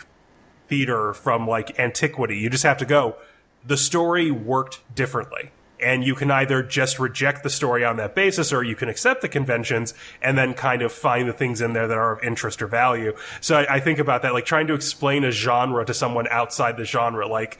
[0.67, 2.37] theater from like antiquity.
[2.37, 3.17] You just have to go
[3.65, 8.51] the story worked differently and you can either just reject the story on that basis
[8.51, 11.87] or you can accept the conventions and then kind of find the things in there
[11.87, 13.15] that are of interest or value.
[13.41, 16.77] So I, I think about that, like trying to explain a genre to someone outside
[16.77, 17.57] the genre, like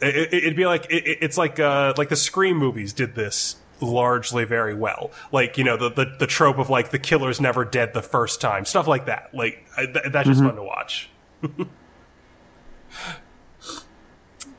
[0.00, 4.44] it, would be like it, it's like uh, like the Scream movies did this largely
[4.44, 5.10] very well.
[5.32, 8.40] Like you know the the, the trope of like the killer's never dead the first
[8.40, 9.30] time, stuff like that.
[9.34, 11.10] Like I, th- that's just fun to watch.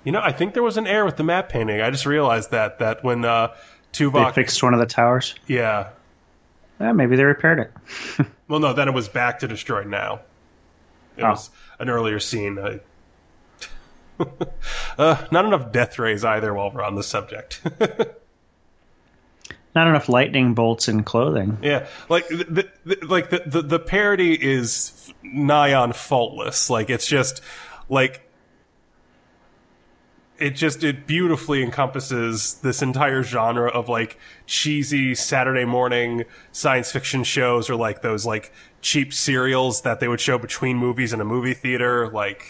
[0.04, 1.82] you know, I think there was an error with the map painting.
[1.82, 3.50] I just realized that that when uh,
[3.94, 5.36] They fixed one of the towers.
[5.48, 5.90] yeah,
[6.80, 8.26] Yeah, maybe they repaired it.
[8.48, 10.22] well, no, then it was back to destroyed now.
[11.18, 11.30] It Oh.
[11.32, 12.58] was an earlier scene.
[12.58, 12.80] I,
[14.98, 16.54] uh, not enough death rays either.
[16.54, 17.62] While we're on the subject.
[19.74, 21.58] Not enough lightning bolts in clothing.
[21.62, 26.70] Yeah, like the, the like the, the the parody is nigh on faultless.
[26.70, 27.42] Like it's just
[27.88, 28.30] like
[30.42, 37.24] it just it beautifully encompasses this entire genre of like cheesy Saturday morning science fiction
[37.24, 38.52] shows or like those like
[38.82, 42.10] cheap serials that they would show between movies in a movie theater.
[42.10, 42.44] Like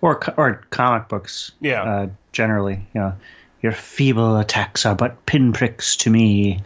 [0.00, 1.52] or or comic books.
[1.60, 1.82] Yeah.
[1.82, 3.12] Uh, generally, you know,
[3.60, 6.62] your feeble attacks are but pinpricks to me.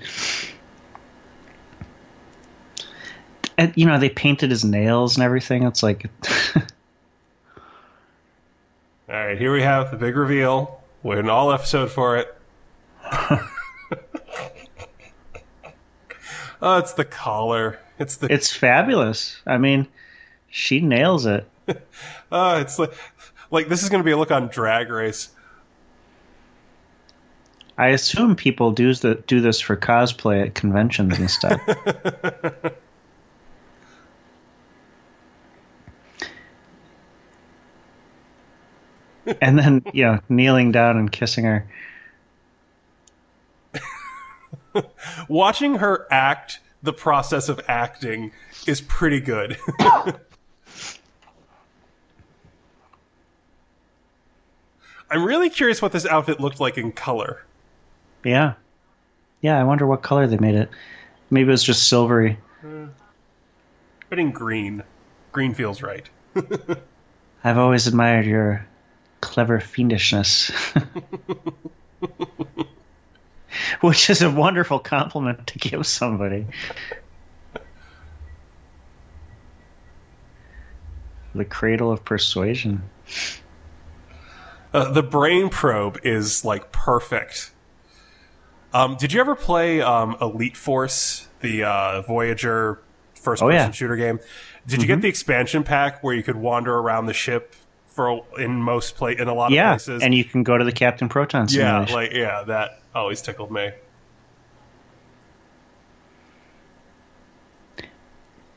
[3.59, 5.63] And you know, they painted his nails and everything.
[5.63, 6.11] It's like,
[6.57, 6.63] all
[9.09, 10.81] right, here we have the big reveal.
[11.03, 12.37] Wait an all episode for it.
[16.61, 17.79] oh, it's the collar.
[17.99, 19.41] It's the it's fabulous.
[19.47, 19.87] I mean,
[20.51, 21.49] she nails it.
[22.33, 22.93] oh, it's like,
[23.51, 25.31] like this is going to be a look on Drag Race.
[27.79, 31.61] I assume people do the, do this for cosplay at conventions and stuff.
[39.41, 41.67] And then, you know, kneeling down and kissing her.
[45.29, 48.33] Watching her act, the process of acting,
[48.67, 49.57] is pretty good.
[55.09, 57.45] I'm really curious what this outfit looked like in color.
[58.25, 58.55] Yeah.
[59.41, 60.69] Yeah, I wonder what color they made it.
[61.31, 62.39] Maybe it was just silvery.
[64.09, 64.83] But in green.
[65.33, 66.09] Green feels right.
[67.45, 68.67] I've always admired your
[69.21, 70.51] clever fiendishness.
[73.81, 76.47] Which is a wonderful compliment to give somebody.
[81.35, 82.83] The cradle of persuasion.
[84.73, 87.51] Uh, the brain probe is like perfect.
[88.73, 92.81] Um, did you ever play um, Elite Force, the uh, Voyager
[93.15, 93.65] first-person Oh, yeah.
[93.65, 93.73] Mm-hmm.
[93.73, 94.21] shooter game?
[94.67, 97.55] Did you get the expansion pack where you could wander around the ship
[97.97, 100.03] for in most play in a lot of Yeah, places?
[100.03, 101.95] and you can go to the Captain Proton yeah, simulation.
[101.95, 103.71] like yeah, that always tickled me.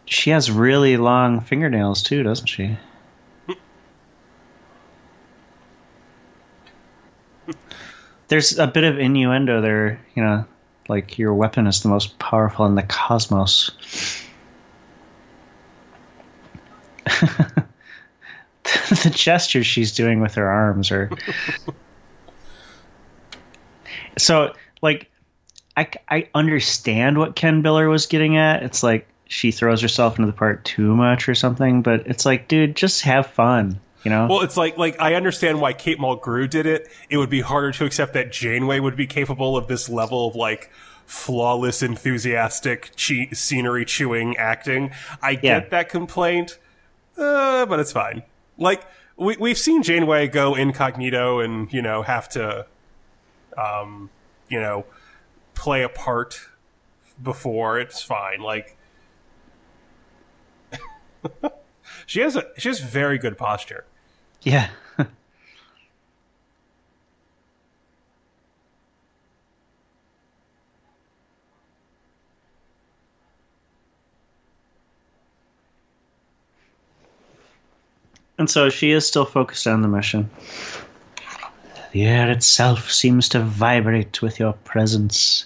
[0.05, 2.75] she has really long fingernails too, doesn't she?
[8.27, 10.45] There's a bit of innuendo there, you know,
[10.87, 13.71] like your weapon is the most powerful in the cosmos.
[19.03, 21.09] the gestures she's doing with her arms are
[24.17, 25.09] so like
[25.77, 30.27] I, I understand what ken biller was getting at it's like she throws herself into
[30.27, 34.27] the part too much or something but it's like dude just have fun you know
[34.27, 36.87] Well, it's like like I understand why Kate Mulgrew did it.
[37.09, 40.35] It would be harder to accept that Janeway would be capable of this level of
[40.35, 40.71] like
[41.05, 44.91] flawless, enthusiastic che- scenery chewing acting.
[45.21, 45.59] I get Yeah.
[45.71, 46.57] that complaint,
[47.17, 48.23] uh, but it's fine.
[48.59, 48.85] Like
[49.17, 52.67] we we've seen Janeway go incognito and you know have to,
[53.57, 54.09] um,
[54.49, 54.85] you know,
[55.55, 56.39] play a part
[57.21, 57.79] before.
[57.79, 58.41] It's fine.
[58.41, 58.77] Like.
[62.05, 63.85] She has a she has very good posture.
[64.41, 64.69] yeah
[78.39, 80.27] and so she is still focused on the mission
[81.91, 85.45] the air itself seems to vibrate with your presence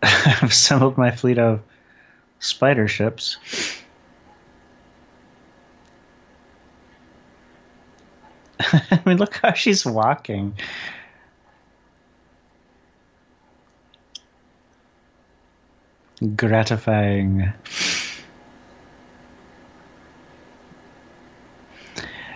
[0.02, 1.60] I've assembled my fleet of
[2.38, 3.36] spider ships.
[8.60, 10.54] I mean, look how she's walking.
[16.36, 17.52] Gratifying.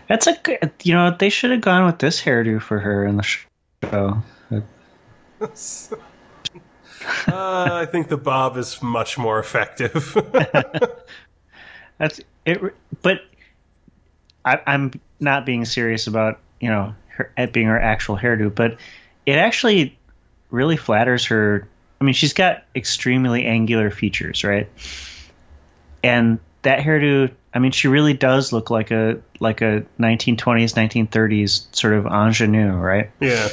[0.08, 3.16] That's a good, you know, they should have gone with this hairdo for her in
[3.16, 4.22] the show.
[7.26, 10.16] Uh, I think the bob is much more effective.
[11.98, 12.60] That's it.
[13.02, 13.22] But
[14.44, 18.78] I, I'm not being serious about you know her, it being her actual hairdo, but
[19.26, 19.98] it actually
[20.50, 21.68] really flatters her.
[22.03, 24.68] I mean, she's got extremely angular features, right?
[26.03, 31.68] And that hairdo, I mean, she really does look like a like a 1920s, 1930s
[31.70, 33.09] sort of ingenue, right?
[33.20, 33.48] yeah.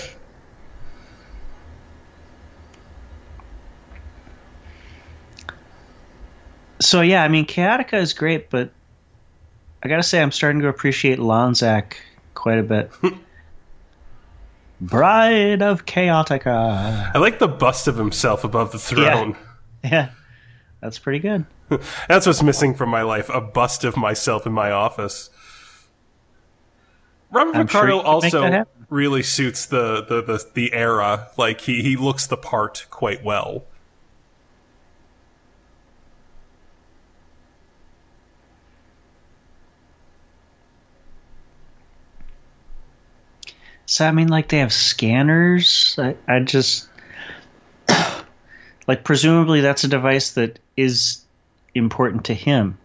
[6.81, 8.73] So yeah, I mean, Chaotica is great, but
[9.83, 11.93] I gotta say, I'm starting to appreciate Lonzak
[12.33, 12.91] quite a bit.
[14.81, 17.11] Bride of Chaotica.
[17.13, 19.35] I like the bust of himself above the throne.
[19.81, 20.09] Yeah,
[20.81, 21.45] that's pretty good.
[22.09, 25.29] That's what's missing from my life a bust of myself in my office.
[27.31, 30.73] Robert I'm sure Picardo you can make that also really suits the, the, the, the
[30.73, 31.29] era.
[31.37, 33.63] Like, he, he looks the part quite well.
[43.89, 45.95] So I mean, like they have scanners.
[45.97, 46.87] I, I just
[48.87, 51.25] like presumably that's a device that is
[51.73, 52.77] important to him,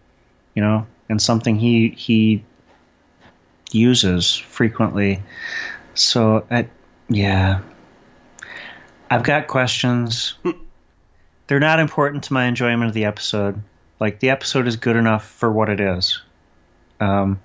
[0.55, 2.43] you know, and something he he
[3.71, 5.21] uses frequently.
[5.93, 6.69] So I,
[7.07, 7.61] yeah,
[9.11, 10.33] I've got questions.
[11.47, 13.61] They're not important to my enjoyment of the episode.
[13.99, 16.19] Like the episode is good enough for what it is.
[16.99, 17.39] Um,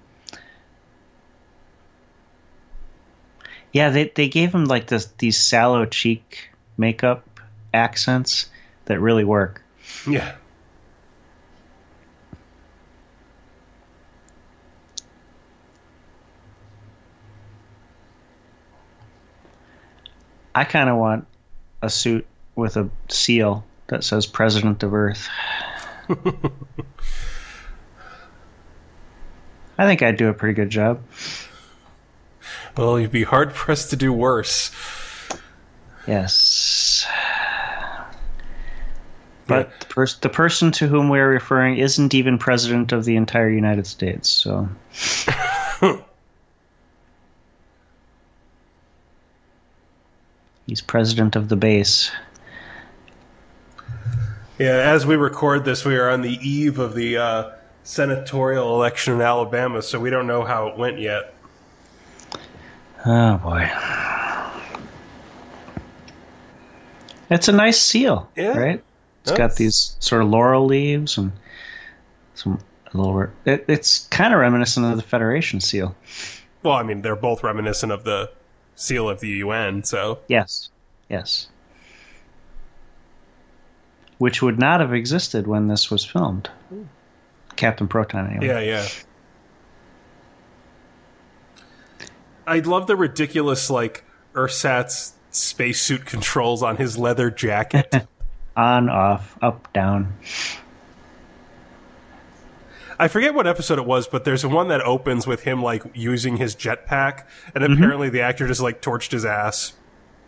[3.73, 7.41] Yeah, they they gave him like this these sallow cheek makeup
[7.73, 8.51] accents
[8.87, 9.63] that really work.
[10.09, 10.35] Yeah.
[20.55, 21.27] I kind of want
[21.81, 25.29] a suit with a seal that says President of Earth.
[29.79, 31.01] I think I'd do a pretty good job.
[32.81, 34.71] Well, you'd be hard pressed to do worse.
[36.09, 37.07] Yes.
[39.47, 43.51] But the, pers- the person to whom we're referring isn't even president of the entire
[43.51, 44.67] United States, so.
[50.67, 52.11] He's president of the base.
[54.59, 57.51] Yeah, as we record this, we are on the eve of the uh,
[57.85, 61.35] senatorial election in Alabama, so we don't know how it went yet.
[63.07, 63.71] Oh boy.
[67.31, 68.59] It's a nice seal, Yeah.
[68.59, 68.85] right?
[69.23, 71.33] It's got these sort of laurel leaves and
[72.35, 72.59] some
[72.93, 73.29] a little.
[73.45, 75.95] It, it's kind of reminiscent of the Federation seal.
[76.63, 78.31] Well, I mean, they're both reminiscent of the
[78.75, 80.71] seal of the UN, so Yes,
[81.09, 81.49] yes.
[84.19, 86.49] Which would not have existed when this was filmed.
[86.69, 86.83] Hmm.
[87.57, 88.47] Captain Proton, anyway.
[88.47, 88.89] yeah, yeah.
[92.51, 94.03] I love the ridiculous like
[94.35, 97.95] Ursat's spacesuit controls on his leather jacket.
[98.57, 100.13] On, off, up, down.
[102.99, 106.37] I forget what episode it was, but there's one that opens with him like using
[106.37, 107.73] his jetpack, and mm-hmm.
[107.73, 109.75] apparently the actor just like torched his ass.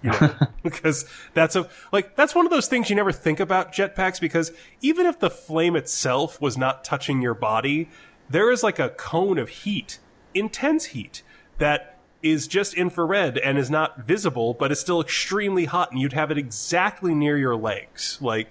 [0.03, 1.05] You know, because
[1.35, 5.05] that's a like that's one of those things you never think about jetpacks because even
[5.05, 7.91] if the flame itself was not touching your body,
[8.31, 9.99] there is like a cone of heat,
[10.33, 11.23] intense heat
[11.59, 16.13] that is just infrared and is not visible, but is still extremely hot, and you'd
[16.13, 18.19] have it exactly near your legs.
[18.21, 18.49] Like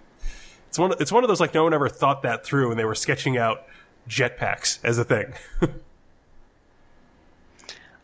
[0.67, 2.85] it's one it's one of those like no one ever thought that through, and they
[2.85, 3.63] were sketching out
[4.09, 5.33] jetpacks as a thing.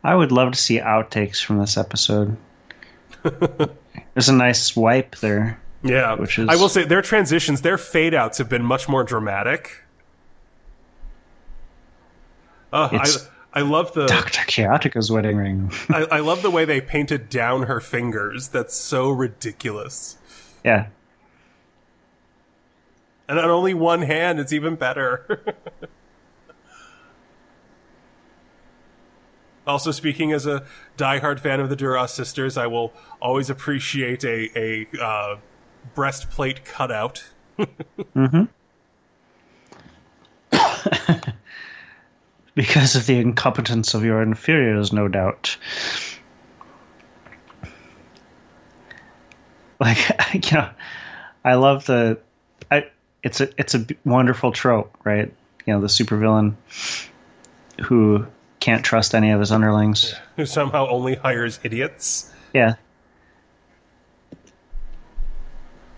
[0.03, 2.37] I would love to see outtakes from this episode.
[3.23, 5.59] There's a nice wipe there.
[5.83, 9.03] Yeah, Which is- I will say their transitions, their fade outs have been much more
[9.03, 9.83] dramatic.
[12.71, 13.27] Uh, I It's-
[13.57, 14.41] I love the Dr.
[14.41, 15.71] Chaotica's wedding ring.
[15.89, 18.49] I, I love the way they painted down her fingers.
[18.49, 20.17] That's so ridiculous.
[20.63, 20.89] yeah.
[23.27, 25.43] And on only one hand, it's even better.
[29.67, 30.63] also, speaking as a
[30.95, 35.37] diehard fan of the Duras sisters, I will always appreciate a a uh,
[35.95, 37.23] breastplate cutout.
[42.57, 45.55] Because of the incompetence of your inferiors, no doubt.
[49.79, 49.99] Like,
[50.33, 50.67] you know,
[51.45, 52.17] I love the.
[52.71, 52.87] I,
[53.21, 55.31] it's a it's a wonderful trope, right?
[55.67, 56.55] You know, the supervillain
[57.83, 58.25] who
[58.59, 60.15] can't trust any of his underlings.
[60.35, 62.33] Who somehow only hires idiots.
[62.55, 62.73] Yeah.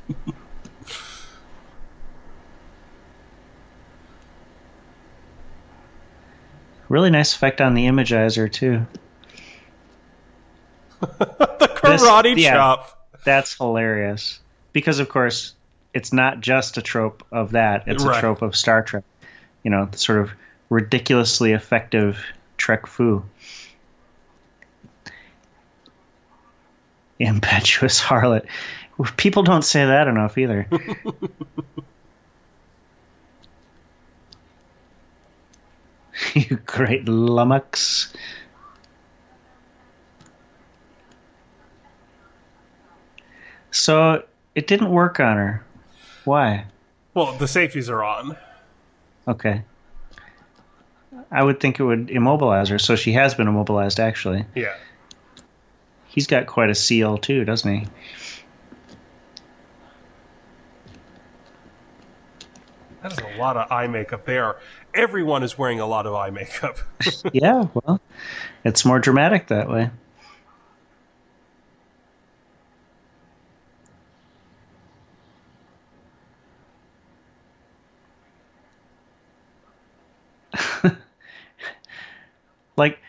[6.89, 8.85] Really nice effect on the imagizer too.
[10.99, 12.53] the karate This- yeah.
[12.53, 12.95] chop.
[13.25, 14.39] That's hilarious.
[14.73, 15.53] Because of course,
[15.93, 18.17] it's not just a trope of that, it's Right.
[18.17, 19.03] a trope of Star Trek.
[19.63, 20.31] You know, the sort of
[20.69, 22.23] ridiculously effective
[22.57, 23.23] Trek foo.
[27.19, 28.45] Impetuous harlot.
[29.17, 30.67] People don't say that enough either.
[36.33, 38.13] you great lummox.
[43.71, 44.23] So
[44.55, 45.65] it didn't work on her.
[46.25, 46.65] Why?
[47.13, 48.35] Well, the safeties are on.
[49.27, 49.63] Okay.
[51.31, 54.45] I would think it would immobilize her, so she has been immobilized actually.
[54.55, 54.75] Yeah.
[56.07, 57.87] He's got quite a seal too, doesn't he?
[63.01, 64.57] That is a lot of eye makeup there.
[64.93, 66.77] Everyone is wearing a lot of eye makeup.
[67.33, 68.01] yeah, well,
[68.63, 69.89] it's more dramatic that way.
[82.75, 82.99] like,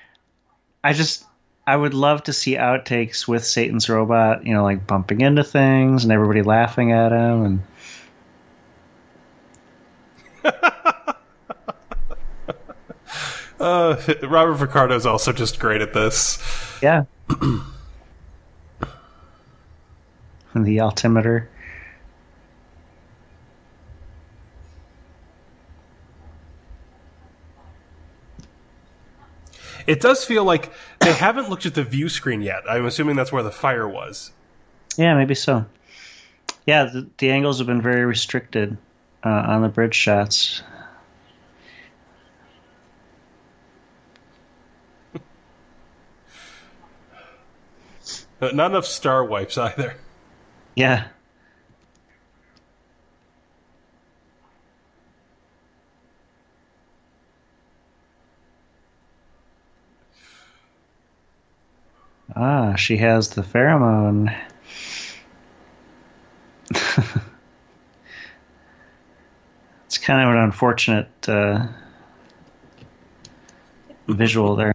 [0.85, 1.24] I just,
[1.66, 6.05] I would love to see outtakes with Satan's robot, you know, like bumping into things
[6.05, 7.62] and everybody laughing at him and.
[13.61, 16.42] Uh, Robert Picardo is also just great at this.
[16.82, 17.04] Yeah.
[17.28, 17.62] and
[20.54, 21.50] the altimeter.
[29.86, 32.62] It does feel like they haven't looked at the view screen yet.
[32.68, 34.30] I'm assuming that's where the fire was.
[34.96, 35.66] Yeah, maybe so.
[36.66, 38.76] Yeah, the, the angles have been very restricted
[39.24, 40.62] uh, on the bridge shots.
[48.53, 49.97] Not enough star wipes either.
[50.74, 51.09] Yeah.
[62.34, 64.34] Ah, she has the pheromone.
[69.84, 71.66] it's kind of an unfortunate uh,
[74.09, 74.74] visual there.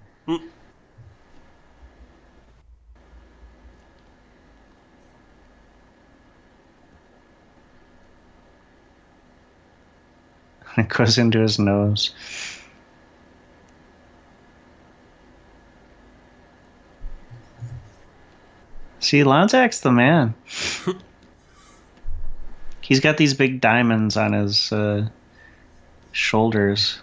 [10.78, 12.12] It goes into his nose.
[19.00, 20.34] See, Lonzak's the man.
[22.82, 25.08] He's got these big diamonds on his uh,
[26.12, 27.00] shoulders.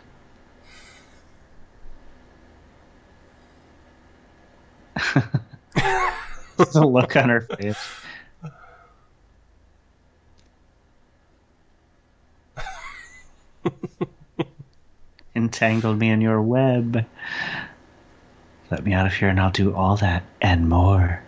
[6.56, 8.01] the look on her face.
[15.52, 17.04] Entangled me in your web.
[18.70, 21.22] Let me out of here and I'll do all that and more.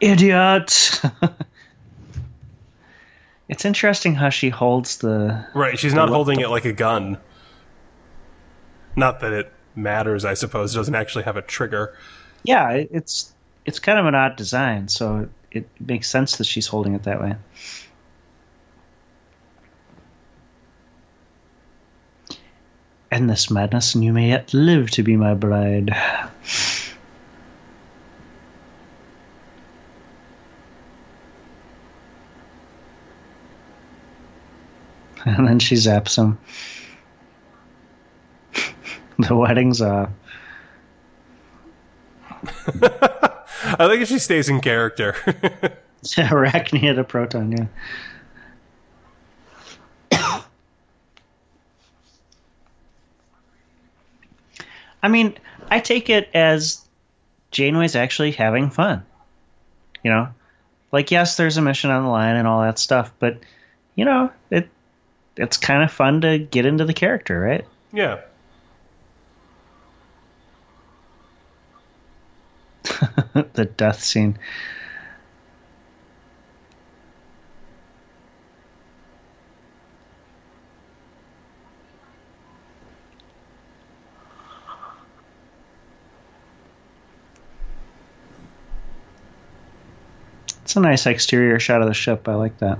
[0.00, 1.00] Idiot!
[3.48, 5.46] it's interesting how she holds the.
[5.54, 7.16] Right, she's not holding the- it like a gun.
[8.96, 10.74] Not that it matters, I suppose.
[10.74, 11.94] It doesn't actually have a trigger.
[12.42, 13.32] Yeah, it's
[13.64, 17.20] it's kind of an odd design, so it makes sense that she's holding it that
[17.20, 17.36] way.
[23.10, 25.90] End this madness, and you may yet live to be my bride.
[35.24, 36.38] And then she zaps him.
[39.28, 40.10] the wedding's off.
[42.42, 45.12] I think if she stays in character.
[46.02, 47.66] Arachnia proton, yeah.
[55.02, 55.36] I mean,
[55.70, 56.80] I take it as
[57.50, 59.04] Janeway's actually having fun.
[60.02, 60.28] You know?
[60.92, 63.38] Like yes, there's a mission on the line and all that stuff, but
[63.94, 64.68] you know, it
[65.36, 67.66] it's kind of fun to get into the character, right?
[67.92, 68.20] yeah.
[73.54, 74.38] the death scene.
[90.62, 92.28] It's a nice exterior shot of the ship.
[92.28, 92.78] I like that.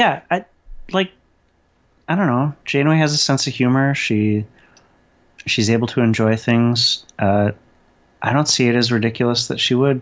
[0.00, 0.46] Yeah, I
[0.92, 1.12] like
[2.08, 2.54] I don't know.
[2.64, 3.94] Janeway has a sense of humor.
[3.94, 4.46] She
[5.44, 7.04] she's able to enjoy things.
[7.18, 7.50] Uh,
[8.22, 10.00] I don't see it as ridiculous that she would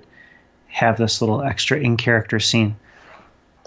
[0.68, 2.76] have this little extra in character scene.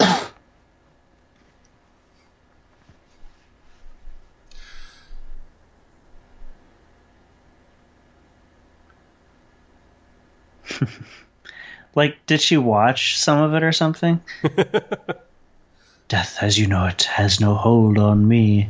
[11.94, 14.22] like, did she watch some of it or something?
[16.08, 18.68] Death, as you know it, has no hold on me.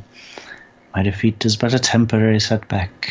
[0.94, 3.10] My defeat is but a temporary setback.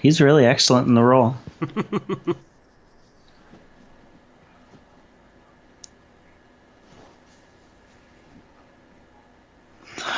[0.00, 1.36] He's really excellent in the role.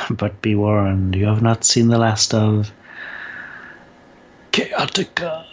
[0.09, 2.71] but be warned, you have not seen the last of
[4.51, 5.45] Chaotica.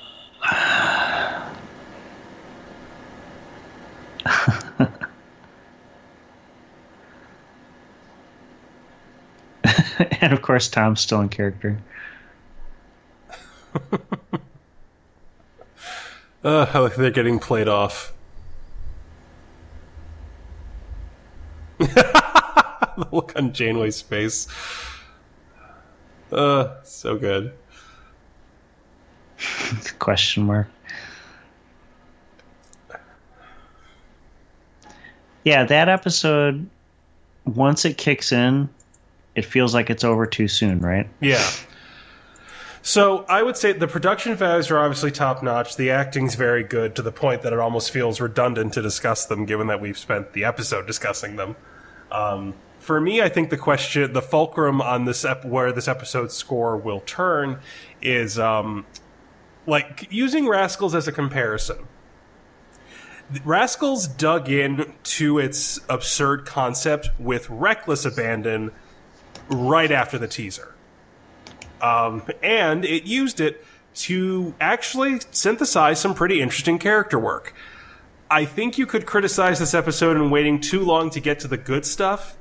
[10.22, 11.80] and of course, Tom's still in character.
[16.44, 18.12] uh, they're getting played off.
[21.78, 24.48] the look on Janeway's face.
[26.30, 27.52] Uh, so good.
[29.98, 30.68] Question mark.
[35.44, 36.68] Yeah, that episode,
[37.46, 38.68] once it kicks in,
[39.41, 41.09] it feels like it's over too soon, right?
[41.20, 41.51] Yeah.
[42.82, 45.76] So I would say the production values are obviously top notch.
[45.76, 49.47] The acting's very good to the point that it almost feels redundant to discuss them,
[49.47, 51.57] given that we've spent the episode discussing them.
[52.12, 56.34] Um, for me, I think the question, the fulcrum on this ep- where this episode's
[56.34, 57.61] score will turn,
[58.03, 58.84] is um,
[59.66, 61.86] like using Rascals as a comparison.
[63.45, 68.72] Rascals dug in to its absurd concept with reckless abandon
[69.51, 70.74] right after the teaser.
[71.82, 77.55] Um, and it used it to actually synthesize some pretty interesting character work.
[78.30, 81.57] I think you could criticize this episode in waiting too long to get to the
[81.57, 82.36] good stuff,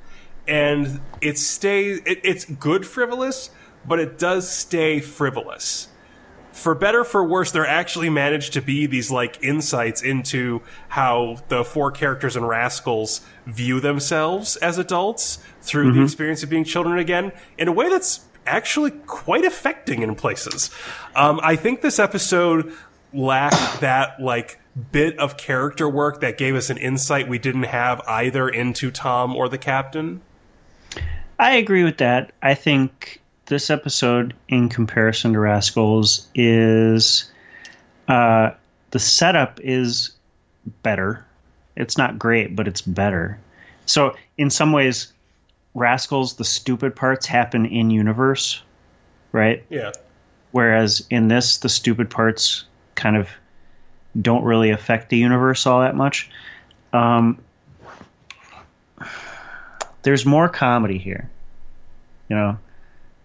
[0.48, 2.02] and it stays.
[2.06, 3.50] It, it's good frivolous,
[3.88, 5.89] but it does stay frivolous.
[6.60, 11.64] For better for worse, there actually managed to be these like insights into how the
[11.64, 16.00] four characters and Rascals view themselves as adults through mm-hmm.
[16.00, 20.70] the experience of being children again in a way that's actually quite affecting in places.
[21.16, 22.74] Um, I think this episode
[23.14, 24.60] lacked that like
[24.92, 29.34] bit of character work that gave us an insight we didn't have either into Tom
[29.34, 30.22] or the captain.
[31.40, 32.34] I agree with that.
[32.42, 37.30] I think this episode, in comparison to Rascals, is
[38.08, 38.52] uh,
[38.92, 40.12] the setup is
[40.84, 41.26] better.
[41.76, 43.40] It's not great, but it's better.
[43.86, 45.12] So, in some ways,
[45.74, 48.62] Rascals, the stupid parts happen in universe,
[49.32, 49.64] right?
[49.70, 49.92] Yeah.
[50.52, 53.30] Whereas in this, the stupid parts kind of
[54.20, 56.30] don't really affect the universe all that much.
[56.94, 57.40] Um,
[60.02, 61.30] there's more comedy here.
[62.30, 62.58] You know,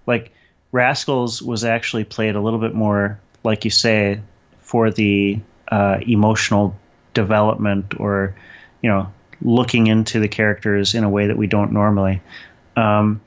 [0.06, 0.32] like
[0.72, 4.20] Rascals was actually played a little bit more, like you say,
[4.60, 5.38] for the
[5.68, 6.76] uh, emotional
[7.14, 8.34] development or,
[8.82, 12.20] you know, looking into the characters in a way that we don't normally.
[12.76, 13.20] Um,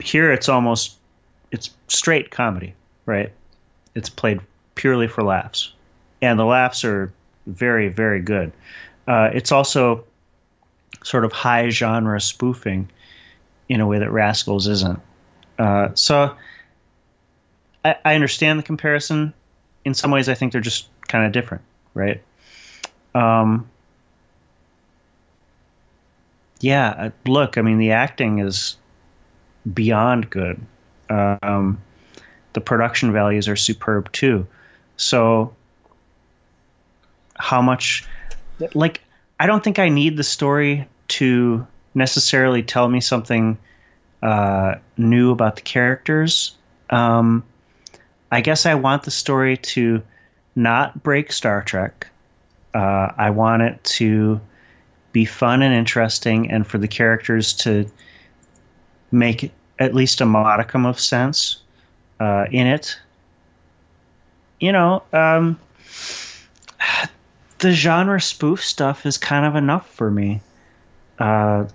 [0.00, 0.96] here, it's almost
[1.50, 2.74] it's straight comedy,
[3.04, 3.32] right?
[3.94, 4.40] It's played
[4.74, 5.72] purely for laughs,
[6.22, 7.12] and the laughs are
[7.46, 8.52] very, very good.
[9.08, 10.04] Uh, it's also
[11.02, 12.88] sort of high genre spoofing
[13.68, 15.00] in a way that Rascals isn't.
[15.58, 16.36] Uh, so
[17.84, 19.32] I, I, understand the comparison.
[19.84, 22.22] In some ways, I think they're just kind of different, right?
[23.14, 23.68] Um,
[26.60, 28.76] yeah, uh, look, I mean, the acting is
[29.72, 30.60] beyond good.
[31.08, 31.80] Um,
[32.52, 34.46] the production values are superb too.
[34.96, 35.54] So,
[37.36, 38.04] how much,
[38.74, 39.00] like,
[39.38, 43.58] I don't think I need the story to necessarily tell me something
[44.22, 46.56] uh, new about the characters.
[46.90, 47.44] Um,
[48.30, 50.02] I guess I want the story to
[50.54, 52.08] not break Star Trek.
[52.74, 54.40] Uh, I want it to
[55.12, 57.90] be fun and interesting, and for the characters to
[59.10, 61.62] make at least a modicum of sense
[62.20, 62.98] uh, in it.
[64.60, 65.58] You know, um,
[67.58, 70.40] the genre spoof stuff is kind of enough for me.
[71.18, 71.66] Uh,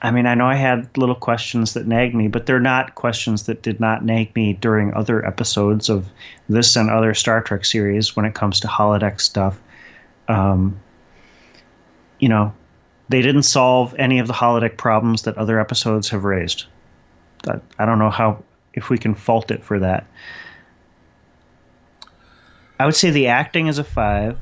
[0.00, 3.44] I mean, I know I had little questions that nagged me, but they're not questions
[3.44, 6.08] that did not nag me during other episodes of
[6.48, 9.60] this and other Star Trek series when it comes to holodeck stuff.
[10.28, 10.78] Um,
[12.20, 12.52] you know,
[13.08, 16.66] they didn't solve any of the holodeck problems that other episodes have raised.
[17.78, 18.42] I don't know how
[18.74, 20.06] if we can fault it for that.
[22.78, 24.38] I would say the acting is a five.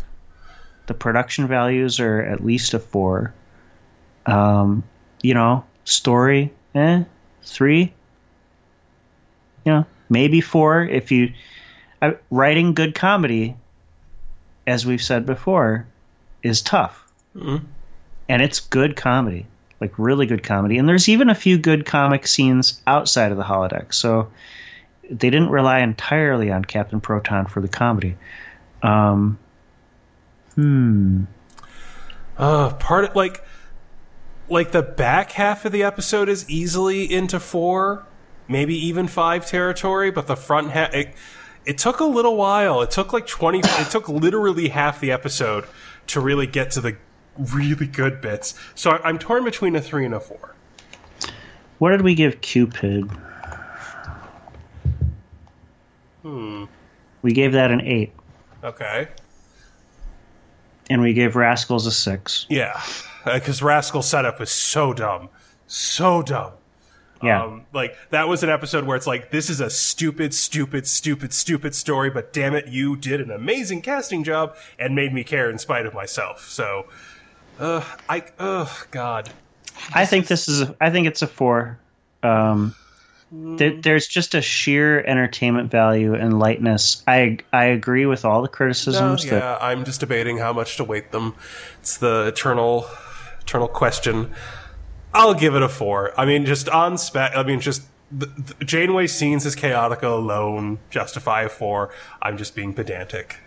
[0.86, 3.32] The production values are at least a four.
[4.26, 4.82] Um,
[5.22, 7.04] you know, story, eh,
[7.42, 7.92] three.
[9.64, 11.32] You know, maybe four if you
[12.02, 13.56] uh, writing good comedy,
[14.66, 15.86] as we've said before,
[16.42, 17.64] is tough, mm-hmm.
[18.28, 19.46] and it's good comedy,
[19.80, 20.78] like really good comedy.
[20.78, 24.30] And there's even a few good comic scenes outside of the holodeck, so
[25.10, 28.16] they didn't rely entirely on Captain Proton for the comedy.
[28.82, 29.38] Um,
[30.54, 31.24] hmm.
[32.36, 33.42] Uh, part of like
[34.48, 38.06] like the back half of the episode is easily into four,
[38.48, 41.14] maybe even five territory, but the front half it,
[41.64, 42.82] it took a little while.
[42.82, 43.60] It took like twenty.
[43.62, 45.64] it took literally half the episode
[46.08, 46.96] to really get to the
[47.38, 48.54] really good bits.
[48.74, 50.54] So I'm torn between a three and a four.
[51.78, 53.10] What did we give Cupid?
[56.22, 56.64] Hmm.
[57.22, 58.12] We gave that an eight.
[58.64, 59.08] Okay.
[60.88, 62.46] And we gave Rascals a six.
[62.48, 62.80] Yeah
[63.34, 65.28] because uh, Rascal setup was so dumb,
[65.66, 66.52] so dumb.
[67.22, 67.44] Yeah.
[67.44, 71.32] Um, like that was an episode where it's like, this is a stupid, stupid, stupid,
[71.32, 75.50] stupid story, but damn it, you did an amazing casting job and made me care
[75.50, 76.46] in spite of myself.
[76.48, 76.86] So,
[77.58, 79.30] uh, I, oh God.
[79.94, 81.78] I think this is, a, I think it's a four.
[82.22, 82.74] Um,
[83.34, 83.82] Mm.
[83.82, 87.02] there's just a sheer entertainment value and lightness.
[87.08, 89.24] I I agree with all the criticisms.
[89.24, 91.34] No, yeah, that, I'm just debating how much to weight them.
[91.80, 92.86] It's the eternal
[93.40, 94.32] eternal question.
[95.12, 96.18] I'll give it a four.
[96.18, 97.32] I mean, just on spec.
[97.34, 101.90] I mean, just the, the Janeway scenes as Chaotica alone justify a four.
[102.22, 103.40] I'm just being pedantic.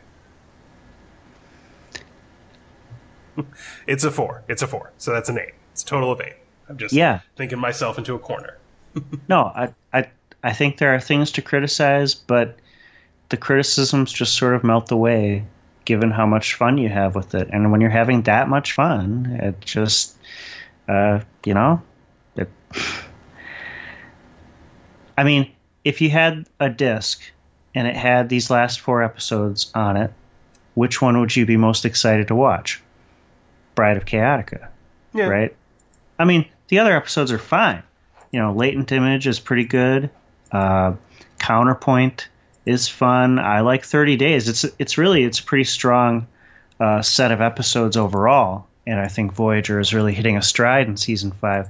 [3.88, 4.44] it's a four.
[4.50, 4.92] It's a four.
[4.98, 5.54] So that's an eight.
[5.72, 6.36] It's a total of eight.
[6.68, 7.22] I'm just yeah.
[7.36, 8.58] thinking myself into a corner.
[9.28, 10.10] No, I, I,
[10.44, 12.58] I think there are things to criticize, but
[13.30, 15.46] the criticisms just sort of melt away
[15.86, 17.50] given how much fun you have with it.
[17.52, 20.16] And when you're having that much fun, it just,
[20.88, 21.82] uh, you know,
[22.36, 22.50] it,
[25.18, 25.52] I mean,
[25.84, 27.22] if you had a disc
[27.76, 30.14] and it had these last four episodes on it,
[30.76, 32.82] which one would you be most excited to watch?
[33.76, 34.68] Bride of Chaotica,
[35.14, 35.28] yeah.
[35.28, 35.56] right?
[36.20, 37.84] I mean, the other episodes are fine.
[38.32, 40.10] You know, Latent Image is pretty good.
[40.52, 40.94] Uh,
[41.40, 42.28] Counterpoint
[42.66, 43.40] is fun.
[43.40, 44.50] I like 30 Days.
[44.50, 46.28] It's it's really it's a pretty strong
[46.80, 50.98] uh, set of episodes overall, and I think Voyager is really hitting a stride in
[50.98, 51.70] season five.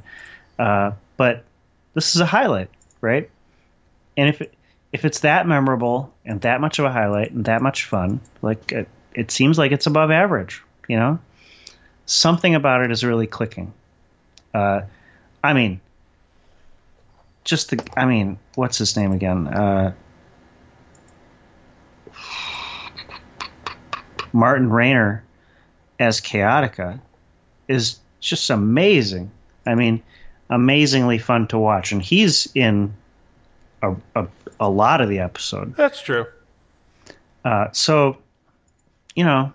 [0.57, 1.45] Uh, but
[1.93, 2.69] this is a highlight,
[3.01, 3.29] right?
[4.17, 4.53] And if it,
[4.91, 8.71] if it's that memorable and that much of a highlight and that much fun, like
[8.71, 10.61] it, it seems like it's above average.
[10.87, 11.19] You know,
[12.05, 13.71] something about it is really clicking.
[14.53, 14.81] Uh,
[15.43, 15.79] I mean,
[17.43, 17.87] just the.
[17.97, 19.47] I mean, what's his name again?
[19.47, 19.93] Uh,
[24.33, 25.23] Martin Rayner
[25.99, 26.99] as Chaotica
[27.67, 29.31] is just amazing.
[29.65, 30.01] I mean,
[30.49, 32.93] amazingly fun to watch, and he's in
[33.81, 34.27] a a,
[34.59, 35.75] a lot of the episode.
[35.75, 36.25] That's true.
[37.45, 38.17] Uh, so,
[39.15, 39.53] you know,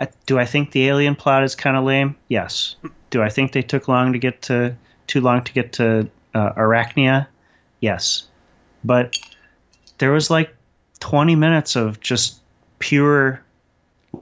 [0.00, 2.16] I, do I think the alien plot is kind of lame?
[2.28, 2.76] Yes.
[3.10, 4.76] Do I think they took long to get to
[5.06, 7.26] too long to get to uh, Arachnia?
[7.80, 8.26] Yes.
[8.84, 9.16] But
[9.98, 10.54] there was like
[11.00, 12.40] 20 minutes of just
[12.78, 13.42] pure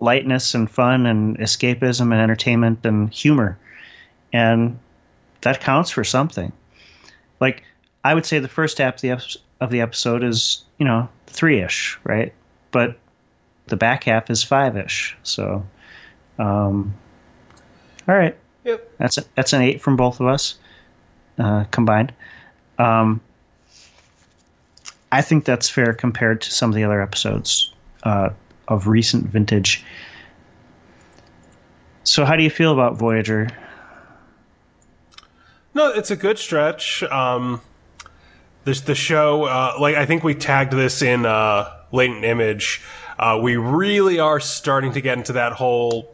[0.01, 3.59] lightness and fun and escapism and entertainment and humor.
[4.33, 4.79] And
[5.43, 6.53] that counts for something.
[7.41, 7.65] Like,
[8.05, 11.09] I would say the first half of the, ep- of the episode is, you know,
[11.27, 12.33] three ish, right?
[12.71, 12.99] But
[13.67, 15.17] the back half is five ish.
[15.23, 15.67] So,
[16.39, 16.95] um,
[18.09, 18.37] all right.
[18.65, 18.91] Yep.
[18.99, 20.57] That's a, that's an eight from both of us
[21.39, 22.13] uh, combined.
[22.79, 23.21] Um,
[25.11, 27.73] I think that's fair compared to some of the other episodes.
[28.03, 28.31] Uh,
[28.69, 29.85] of recent vintage.
[32.05, 33.49] So, how do you feel about Voyager?
[35.75, 37.03] No, it's a good stretch.
[37.05, 37.61] Um,
[38.65, 42.83] this the show, uh, like I think we tagged this in uh, latent image.
[43.19, 46.13] Uh, we really are starting to get into that whole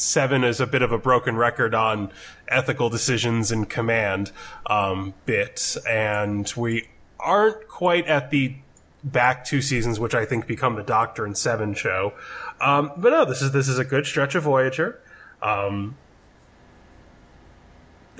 [0.00, 2.10] seven is a bit of a broken record on
[2.48, 4.32] ethical decisions and command
[4.66, 6.88] um, bit, and we
[7.18, 8.56] aren't quite at the
[9.02, 12.12] back two seasons, which I think become the Doctor and Seven show.
[12.60, 15.00] Um, but no, this is this is a good stretch of Voyager.
[15.42, 15.96] Um,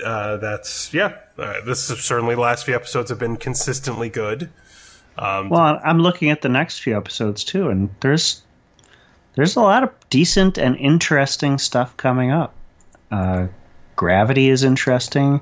[0.03, 1.17] uh, that's yeah.
[1.37, 4.49] Uh, this is certainly the last few episodes have been consistently good.
[5.17, 8.41] Um, well, I'm looking at the next few episodes too, and there's
[9.35, 12.53] there's a lot of decent and interesting stuff coming up.
[13.11, 13.47] Uh,
[13.95, 15.41] Gravity is interesting.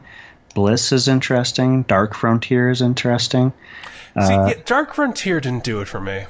[0.53, 1.83] Bliss is interesting.
[1.83, 3.53] Dark Frontier is interesting.
[4.15, 6.25] See, uh, yeah, Dark Frontier didn't do it for me.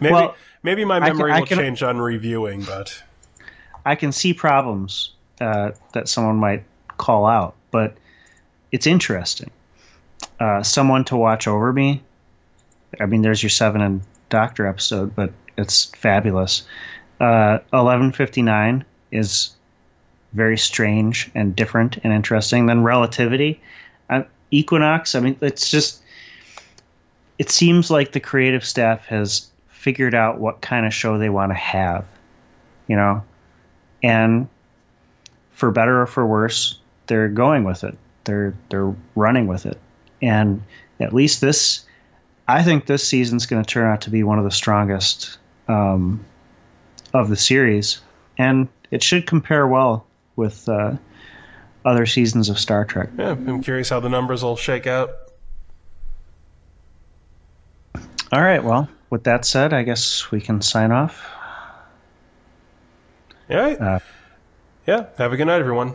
[0.00, 3.02] Maybe well, maybe my memory can, will can, change on reviewing, but
[3.84, 6.64] I can see problems uh, that someone might
[6.96, 7.96] call out, but
[8.70, 9.50] it's interesting.
[10.40, 12.02] Uh, someone to watch over me.
[13.00, 16.64] I mean, there's your Seven and Doctor episode, but it's fabulous.
[17.20, 19.50] Uh, Eleven fifty nine is
[20.32, 22.66] very strange and different and interesting.
[22.66, 23.60] Then Relativity,
[24.10, 25.14] uh, Equinox.
[25.14, 26.00] I mean, it's just.
[27.38, 31.50] It seems like the creative staff has figured out what kind of show they want
[31.50, 32.04] to have,
[32.86, 33.24] you know,
[34.02, 34.46] and
[35.50, 36.78] for better or for worse,
[37.08, 37.98] they're going with it.
[38.24, 39.78] They're they're running with it,
[40.20, 40.62] and
[41.00, 41.84] at least this,
[42.46, 45.38] I think this season's going to turn out to be one of the strongest
[45.72, 46.24] um,
[47.14, 48.00] of the series,
[48.38, 50.06] and it should compare well
[50.36, 50.96] with uh,
[51.84, 53.10] other seasons of Star Trek.
[53.18, 55.10] Yeah, I'm curious how the numbers will shake out.
[58.32, 58.62] All right.
[58.62, 61.22] Well, with that said, I guess we can sign off.
[63.50, 63.78] All right.
[63.78, 63.98] Uh,
[64.86, 65.06] yeah.
[65.18, 65.92] Have a good night, everyone.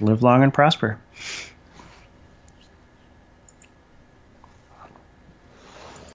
[0.00, 0.98] Live long and prosper.